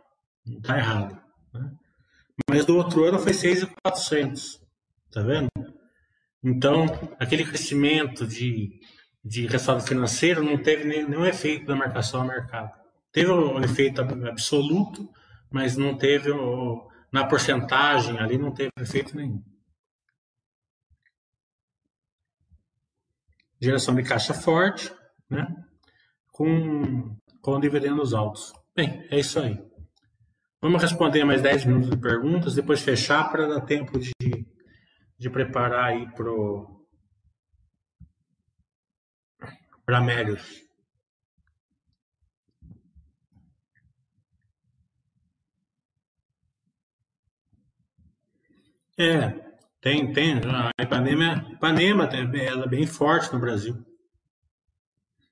[0.47, 1.19] não está errado.
[1.55, 1.71] Né?
[2.49, 4.61] Mas do outro ano foi 6,400,
[5.11, 5.49] tá vendo?
[6.43, 6.87] Então,
[7.21, 8.81] aquele crescimento de,
[9.25, 12.73] de resultado financeiro não teve nenhum efeito da marcação ao mercado.
[13.13, 15.09] Teve um efeito absoluto,
[15.51, 16.31] mas não teve,
[17.13, 19.43] na porcentagem ali, não teve efeito nenhum.
[23.61, 24.93] Geração de caixa forte,
[25.31, 25.47] né?
[26.33, 28.53] com, com dividendos altos.
[28.75, 29.63] Bem, é isso aí.
[30.61, 34.13] Vamos responder mais 10 minutos de perguntas, depois fechar para dar tempo de
[35.23, 36.85] de preparar aí pro
[39.87, 40.43] para Mérios.
[48.99, 49.31] É,
[49.81, 50.35] tem, tem.
[50.79, 53.77] A Ipanema, Ipanema ela é bem forte no Brasil.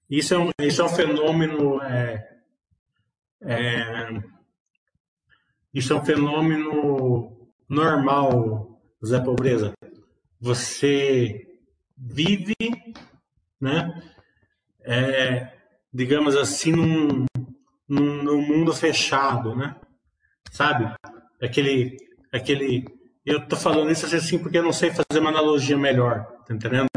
[0.09, 2.41] Isso é um, isso é um fenômeno é,
[3.43, 4.21] É,
[5.75, 8.70] isso é um fenômeno normal,
[9.05, 9.73] Zé Pobreza.
[10.41, 11.47] Você
[11.97, 12.55] vive,
[13.61, 14.03] né?
[14.83, 15.53] É,
[15.93, 17.27] digamos assim, num,
[17.89, 19.77] num, num, mundo fechado, né?
[20.51, 20.93] Sabe?
[21.43, 21.97] Aquele,
[22.33, 22.85] aquele.
[23.25, 26.89] Eu tô falando isso assim porque eu não sei fazer uma analogia melhor, tá entendendo?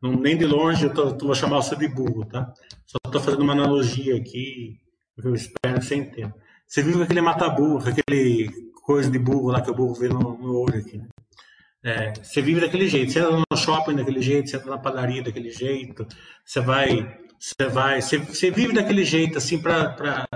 [0.00, 2.52] Não, nem de longe eu tô, tô, vou chamar você de burro, tá?
[2.86, 4.80] Só tô fazendo uma analogia aqui,
[5.22, 6.34] eu espero que você entenda.
[6.66, 8.48] Você viu aquele mata-burro, aquele
[8.82, 11.06] coisa de burro lá que o burro vê no, no olho aqui, né?
[11.84, 15.22] É, você vive daquele jeito, você entra no shopping daquele jeito, você entra na padaria
[15.22, 16.06] daquele jeito,
[16.44, 20.26] você vai, você vai, você, você vive daquele jeito assim para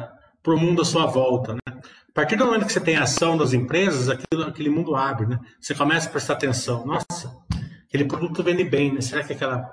[0.44, 1.61] o mundo à sua volta, né?
[1.66, 5.38] A partir do momento que você tem ação das empresas, aquilo, aquele mundo abre, né?
[5.61, 7.32] Você começa a prestar atenção, nossa,
[7.86, 9.01] aquele produto vende bem, né?
[9.01, 9.72] Será que aquela,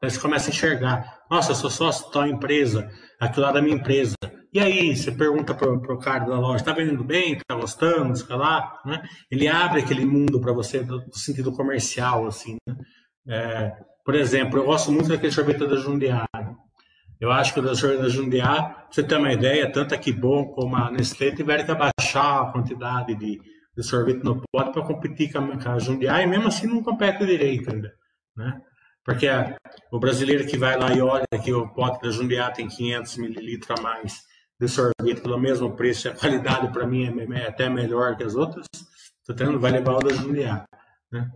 [0.00, 2.88] você começa a enxergar, nossa, eu sou sócio tal empresa,
[3.18, 4.14] aquilo lá da minha empresa,
[4.52, 8.34] e aí, você pergunta para o cara da loja, está vendendo bem, está gostando, sei
[8.34, 9.02] lá, né?
[9.30, 12.76] Ele abre aquele mundo para você do, do, sentido comercial, assim, né?
[13.28, 13.72] é,
[14.04, 16.26] por exemplo, eu gosto muito daquele sorvete da Jundiá.
[17.20, 19.98] Eu acho que o da sorvete da Jundiá, pra você ter uma ideia, tanto a
[19.98, 23.38] Kibon como a Nestlé tiveram que abaixar a quantidade de,
[23.76, 26.82] de sorvete no pote para competir com a, com a Jundiá, e mesmo assim não
[26.82, 27.92] compete direito ainda,
[28.36, 28.60] né?
[29.04, 29.28] Porque
[29.92, 33.78] o brasileiro que vai lá e olha que o pote da Jundiá tem 500 mililitros
[33.78, 34.29] a mais
[34.60, 38.66] de sorvete pelo mesmo preço, a qualidade para mim é, até melhor que as outras,
[39.20, 40.66] estou tendo vai levar o da Juliá,
[41.10, 41.30] né?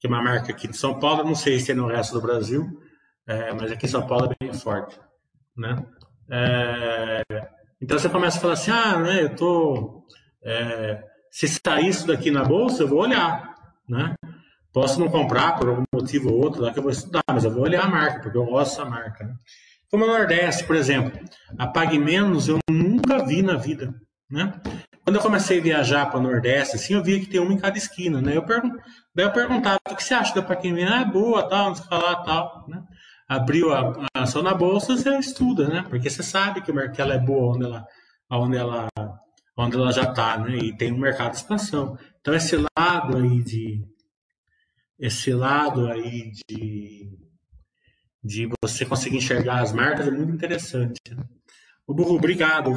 [0.00, 2.22] que é uma marca aqui de São Paulo, não sei se é no resto do
[2.22, 2.80] Brasil,
[3.26, 4.98] é, mas aqui em São Paulo é bem forte,
[5.54, 5.84] né?
[6.30, 7.22] É,
[7.80, 10.06] então você começa a falar assim, ah, né, eu tô,
[10.42, 13.54] é, se sair isso daqui na bolsa, eu vou olhar,
[13.86, 14.14] né?
[14.72, 17.50] Posso não comprar por algum motivo ou outro lá que eu vou estudar, mas eu
[17.50, 19.34] vou olhar a marca, porque eu gosto dessa marca, né?
[19.96, 21.18] Como o Nordeste, por exemplo,
[21.56, 23.94] a Pague Menos eu nunca vi na vida,
[24.30, 24.60] né?
[25.02, 27.56] Quando eu comecei a viajar para o Nordeste, assim, eu via que tem uma em
[27.56, 28.36] cada esquina, né?
[28.36, 28.76] Eu pergun
[29.14, 30.92] Daí eu perguntava, o que você acha da Pague Menos?
[30.92, 32.82] Ah, é boa, tal, não sei falar, tal, né?
[33.26, 35.82] Abriu a, a ação na bolsa, você estuda, né?
[35.88, 37.86] Porque você sabe que ela é boa onde ela,
[38.30, 38.88] onde ela,
[39.56, 40.58] onde ela já está, né?
[40.58, 41.96] E tem um mercado de expansão.
[42.20, 43.82] Então esse lado aí de,
[44.98, 47.25] esse lado aí de
[48.26, 51.00] de você conseguir enxergar as marcas é muito interessante.
[51.10, 51.22] Né?
[51.86, 52.72] O burro, obrigado.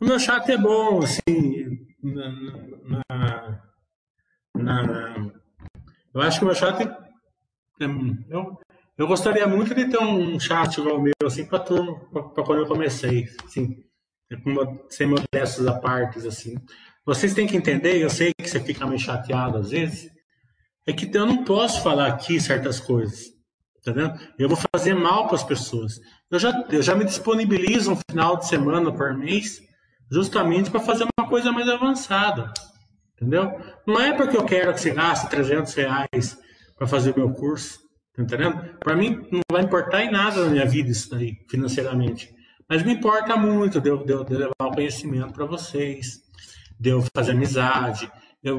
[0.00, 5.30] O meu chat é bom, assim, na, na, na
[6.14, 7.84] eu acho que o meu chat é,
[8.28, 8.58] eu,
[8.96, 13.28] eu gostaria muito de ter um chat igual o meu, assim, para quando eu comecei,
[13.44, 13.84] assim,
[14.88, 16.54] sem modestos a partes, assim.
[17.04, 20.10] Vocês têm que entender, eu sei que você fica meio chateado às vezes,
[20.86, 23.32] é que eu não posso falar aqui certas coisas.
[23.84, 24.18] Tá vendo?
[24.38, 26.00] Eu vou fazer mal para as pessoas.
[26.30, 29.62] Eu já, eu já me disponibilizo um final de semana por mês
[30.10, 32.52] justamente para fazer uma coisa mais avançada.
[33.14, 33.58] Entendeu?
[33.86, 36.38] Não é porque eu quero que você gaste 300 reais
[36.76, 37.78] para fazer o meu curso.
[38.16, 38.78] Tá entendendo?
[38.80, 42.34] Para mim não vai importar em nada na minha vida isso daí, financeiramente.
[42.68, 46.20] Mas me importa muito de eu, de eu, de eu levar o conhecimento para vocês,
[46.78, 48.10] de eu fazer amizade,
[48.42, 48.58] eu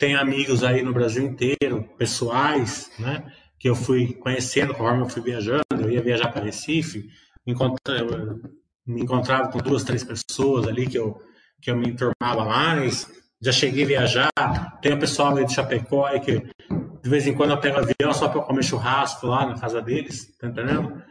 [0.00, 3.30] tenho amigos aí no Brasil inteiro, pessoais, né?
[3.58, 5.62] Que eu fui conhecendo conforme eu fui viajando.
[5.78, 7.10] Eu ia viajar para Recife,
[7.46, 7.52] me
[9.02, 11.20] encontrava, com duas, três pessoas ali que eu,
[11.60, 13.06] que eu me enturmava mais.
[13.42, 14.30] Já cheguei a viajar.
[14.80, 16.42] Tem o pessoal aí de Chapecó aí que
[17.02, 20.34] de vez em quando eu pego avião só para comer churrasco lá na casa deles,
[20.38, 21.02] tá entendendo?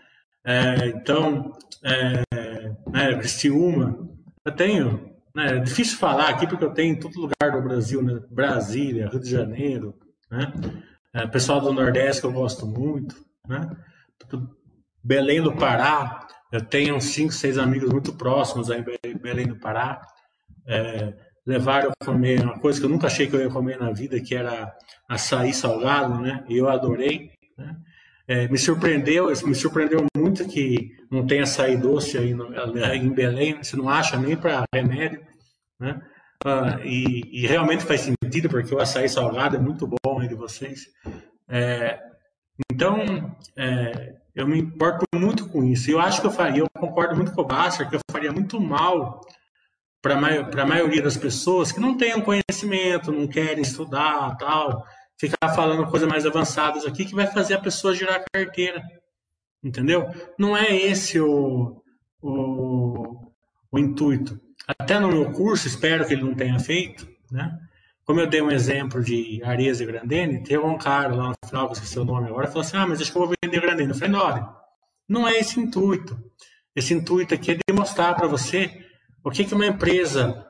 [0.44, 2.24] É, então, é,
[2.92, 4.00] né, Criciúma,
[4.46, 5.09] eu tenho
[5.40, 5.56] né?
[5.56, 8.20] É difícil falar aqui porque eu tenho em todo lugar do Brasil, né?
[8.30, 9.96] Brasília, Rio de Janeiro,
[10.30, 10.52] né?
[11.14, 13.16] É, pessoal do Nordeste que eu gosto muito,
[13.48, 13.70] né?
[15.02, 19.58] Belém do Pará, eu tenho uns 5, 6 amigos muito próximos aí em Belém do
[19.58, 20.02] Pará.
[20.68, 21.14] É,
[21.46, 24.20] levaram a comer uma coisa que eu nunca achei que eu ia comer na vida,
[24.20, 24.72] que era
[25.08, 26.44] açaí salgado, né?
[26.48, 27.76] E eu adorei, né?
[28.28, 32.54] É, me surpreendeu, me surpreendeu muito que não tenha açaí doce aí no,
[32.94, 35.20] em Belém, você não acha nem para remédio,
[35.80, 36.02] né?
[36.46, 40.36] Ah, e, e, realmente faz sentido, porque o açaí salgado é muito bom aí de
[40.36, 40.88] vocês.
[41.50, 42.00] É,
[42.72, 45.92] então, é, eu me importo muito com isso.
[45.92, 48.60] Eu acho que eu faria, eu concordo muito com o Basser, que eu faria muito
[48.60, 49.20] mal
[50.02, 54.86] para a maioria das pessoas que não tenham conhecimento, não querem estudar, tal,
[55.20, 58.82] ficar falando coisas mais avançadas aqui que vai fazer a pessoa girar a carteira.
[59.62, 60.10] Entendeu?
[60.38, 61.84] Não é esse o,
[62.22, 63.30] o,
[63.70, 64.40] o intuito.
[64.78, 67.58] Até no meu curso, espero que ele não tenha feito, né?
[68.06, 71.66] Como eu dei um exemplo de Arias e Grandene, teve um cara lá no final,
[71.66, 73.62] que eu esqueci o nome agora, falou assim: Ah, mas acho que eu vou vender
[73.62, 73.90] Grandene.
[73.90, 74.56] Eu falei: Não,
[75.08, 76.18] não é esse intuito.
[76.76, 78.86] esse intuito aqui é de mostrar para você
[79.24, 80.46] o que, que uma empresa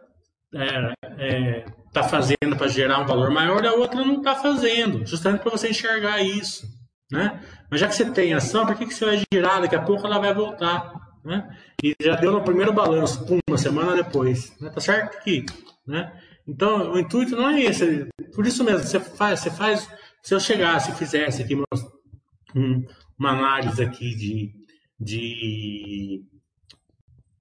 [0.54, 1.66] está é,
[1.96, 5.52] é, fazendo para gerar um valor maior e a outra não está fazendo, justamente para
[5.52, 6.68] você enxergar isso.
[7.12, 7.42] Né?
[7.70, 9.62] Mas já que você tem ação, por que, que você vai girar?
[9.62, 10.94] Daqui a pouco ela vai voltar.
[11.24, 11.58] Né?
[11.84, 14.58] E já deu no primeiro balanço, pum, uma semana depois.
[14.60, 14.70] Né?
[14.70, 15.46] Tá certo aqui.
[15.86, 16.12] Né?
[16.48, 18.08] Então, o intuito não é esse.
[18.34, 19.88] Por isso mesmo, você faz, você faz
[20.22, 24.54] se eu chegasse e fizesse aqui uma análise aqui de,
[25.00, 26.24] de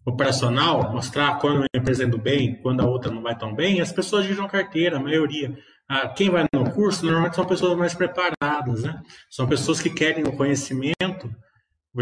[0.05, 3.93] operacional, mostrar quando uma empresa indo bem, quando a outra não vai tão bem, as
[3.93, 5.57] pessoas giram carteira, a maioria.
[5.89, 9.03] Ah, quem vai no curso normalmente são pessoas mais preparadas, né?
[9.31, 11.35] São pessoas que querem o conhecimento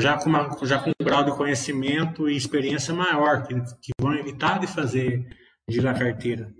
[0.01, 4.15] já com, uma, já com um grau de conhecimento e experiência maior, que, que vão
[4.15, 5.27] evitar de fazer
[5.69, 6.53] girar carteira.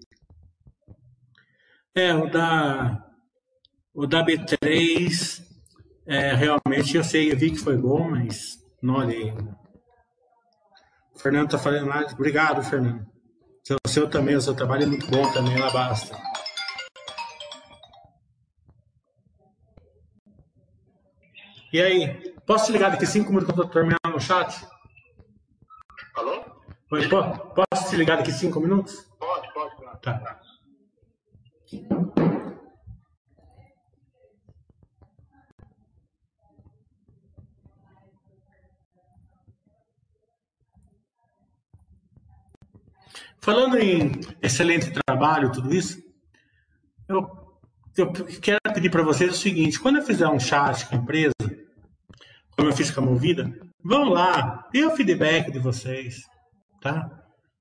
[1.95, 3.05] É, o da,
[3.95, 5.43] o da B3,
[6.07, 9.33] é, realmente eu sei, eu vi que foi bom, mas não olhei.
[11.15, 12.13] O Fernando está falando mais.
[12.13, 13.07] Obrigado, Fernando.
[13.85, 16.17] O seu também, o seu trabalho é muito bom também, lá basta.
[21.73, 24.67] E aí, posso te ligar daqui cinco minutos para terminar no chat?
[26.15, 26.45] Alô?
[26.93, 28.95] Oi, posso te ligar daqui cinco minutos?
[29.19, 29.77] Pode, pode.
[29.77, 30.01] pode.
[30.01, 30.41] Tá.
[43.41, 46.03] Falando em excelente trabalho, tudo isso,
[47.09, 47.29] eu,
[47.97, 51.36] eu quero pedir para vocês o seguinte: quando eu fizer um chat com a empresa,
[52.57, 53.53] como eu fiz com a Movida,
[53.85, 56.23] vão lá, dê o feedback de vocês,
[56.81, 57.11] tá?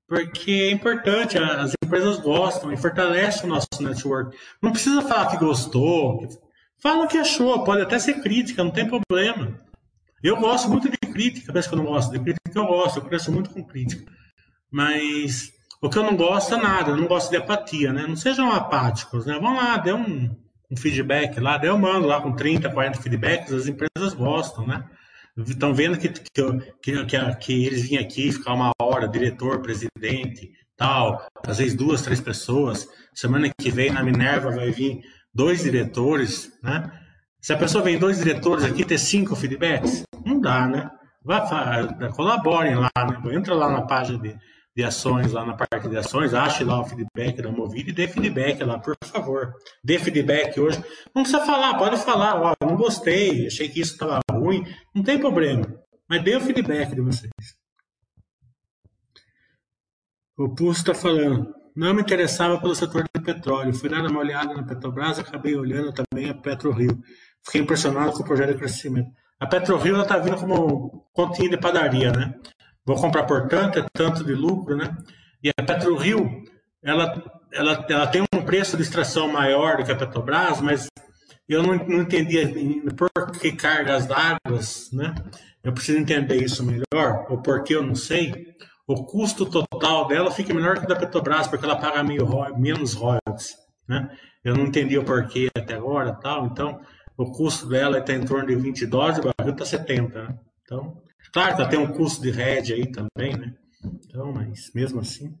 [0.08, 4.36] Porque é importante, as empresas gostam e fortalece o nosso network.
[4.62, 6.26] Não precisa falar que gostou,
[6.80, 9.60] fala o que achou, pode até ser crítica, não tem problema.
[10.22, 13.04] Eu gosto muito de crítica, parece que eu não gosto de crítica, eu gosto, eu
[13.04, 14.10] cresço muito com crítica.
[14.70, 18.06] Mas o que eu não gosto é nada, eu não gosto de apatia, né?
[18.06, 19.38] Não sejam apáticos, né?
[19.38, 20.34] Vão lá, dê um,
[20.70, 24.84] um feedback lá, daí eu mando lá com 30, 40 feedbacks, as empresas gostam, né?
[25.36, 26.42] Estão vendo que, que,
[26.82, 27.06] que,
[27.40, 32.88] que, eles vêm aqui ficar uma hora, diretor, presidente, tal, às vezes duas, três pessoas.
[33.14, 35.02] Semana que vem na Minerva vai vir
[35.34, 36.90] dois diretores, né?
[37.40, 40.90] Se a pessoa vem dois diretores aqui ter cinco feedbacks, não dá, né?
[41.22, 41.42] Vai,
[42.12, 43.34] colaborem lá, né?
[43.34, 44.36] entra lá na página de,
[44.76, 48.06] de ações lá na parte de ações, ache lá o feedback da Movida e dê
[48.06, 49.54] feedback lá, por favor.
[49.82, 50.84] Dê feedback hoje.
[51.14, 55.18] Não precisa falar, pode falar, ó, não gostei, achei que isso estava ruim, não tem
[55.18, 55.64] problema.
[56.06, 57.32] Mas dê o feedback de vocês.
[60.36, 63.72] O Pulso está falando, não me interessava pelo setor de petróleo.
[63.72, 66.98] Fui dar uma olhada na Petrobras, acabei olhando também a PetroRio.
[67.42, 69.10] Fiquei impressionado com o projeto de crescimento.
[69.40, 72.34] A PetroRio está vindo como continha de padaria, né?
[72.86, 74.96] Vou comprar por tanto, é tanto de lucro, né?
[75.42, 76.44] E a PetroRio,
[76.82, 77.22] ela,
[77.52, 80.86] ela, ela tem um preço de extração maior do que a Petrobras, mas
[81.48, 82.48] eu não, não entendia
[82.96, 84.60] por que cargas d'água,
[84.92, 85.14] né?
[85.62, 88.54] Eu preciso entender isso melhor, ou porque eu não sei.
[88.86, 92.26] O custo total dela fica menor que o da Petrobras, porque ela paga meio,
[92.56, 93.56] menos royalties,
[93.88, 94.16] né?
[94.44, 96.46] Eu não entendi o porquê até agora, tal.
[96.46, 96.80] Então,
[97.16, 100.38] o custo dela está em torno de 20 dólares, o barril está 70, né?
[100.62, 101.02] Então,
[101.36, 103.54] Claro que tem um custo de rede aí também, né?
[103.84, 105.38] Então, mas mesmo assim.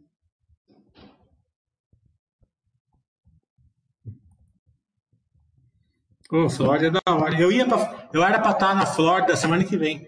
[6.30, 7.40] Ô, Flórida é da hora.
[7.40, 10.06] Eu ia pra, eu era para estar na Flórida semana que vem.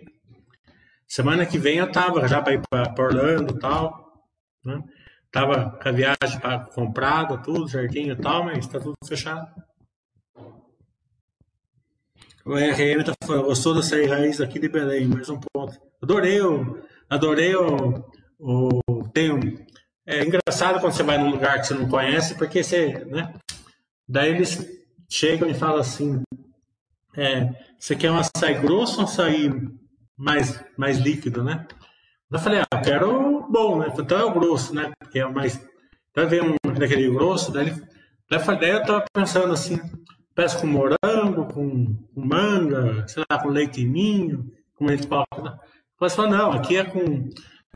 [1.07, 4.29] Semana que vem eu tava já para ir para Orlando e tal,
[4.63, 4.85] né?
[5.33, 6.41] Tava com a viagem
[6.75, 9.51] comprada, tudo certinho e tal, mas está tudo fechado.
[12.49, 15.79] O RM tá falando, gostou da série Raiz aqui de Belém, mais um ponto.
[16.03, 16.83] Adorei o.
[17.11, 18.03] Adorei o.
[18.41, 18.81] o
[19.13, 19.29] tem
[20.07, 23.05] é engraçado quando você vai num lugar que você não conhece, porque você.
[23.05, 23.35] Né?
[24.09, 24.67] Daí eles
[25.11, 26.23] chegam e falam assim:
[27.15, 29.53] é, você quer um açaí grosso ou um açaí
[30.17, 31.67] mais, mais líquido, né?
[32.33, 33.93] Eu falei, ah, eu quero o bom, né?
[33.99, 34.91] Então é o grosso, né?
[34.99, 35.63] Porque é o mais.
[36.15, 37.75] Daí veio um daquele grosso, daí,
[38.31, 39.79] daí eu tava pensando assim,
[40.35, 41.18] peço com morango,
[41.49, 45.09] com, com, manga, sei lá, com leite ninho, como a gente.
[45.09, 45.59] Né?
[46.01, 47.29] Mas fala, não, aqui é com,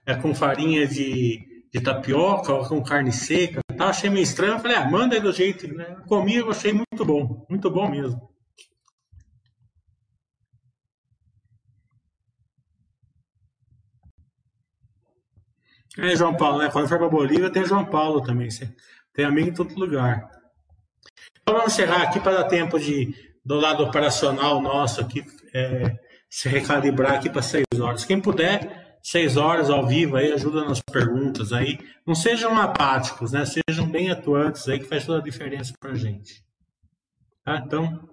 [0.07, 3.61] é com farinha de, de tapioca, ou com carne seca.
[3.77, 3.89] Tá?
[3.89, 4.59] Achei meio estranho.
[4.61, 5.67] falei, ah, manda aí do jeito.
[5.75, 5.97] Né?
[6.07, 8.33] Comi, eu achei muito bom, muito bom mesmo.
[15.99, 16.71] É, João Paulo, né?
[16.71, 18.49] Quando for para Bolívia, tem João Paulo também.
[19.13, 20.27] Tem amigo em todo lugar.
[21.43, 23.15] Então vamos encerrar aqui para dar tempo de,
[23.45, 25.25] do lado operacional nosso aqui,
[25.55, 25.97] é,
[26.31, 28.05] se recalibrar aqui para seis horas.
[28.05, 31.79] Quem puder, seis horas ao vivo aí, ajuda nas perguntas aí.
[32.07, 33.45] Não sejam apáticos, né?
[33.45, 36.45] Sejam bem atuantes aí, que faz toda a diferença pra gente.
[37.45, 37.63] Tá?
[37.67, 38.09] Então,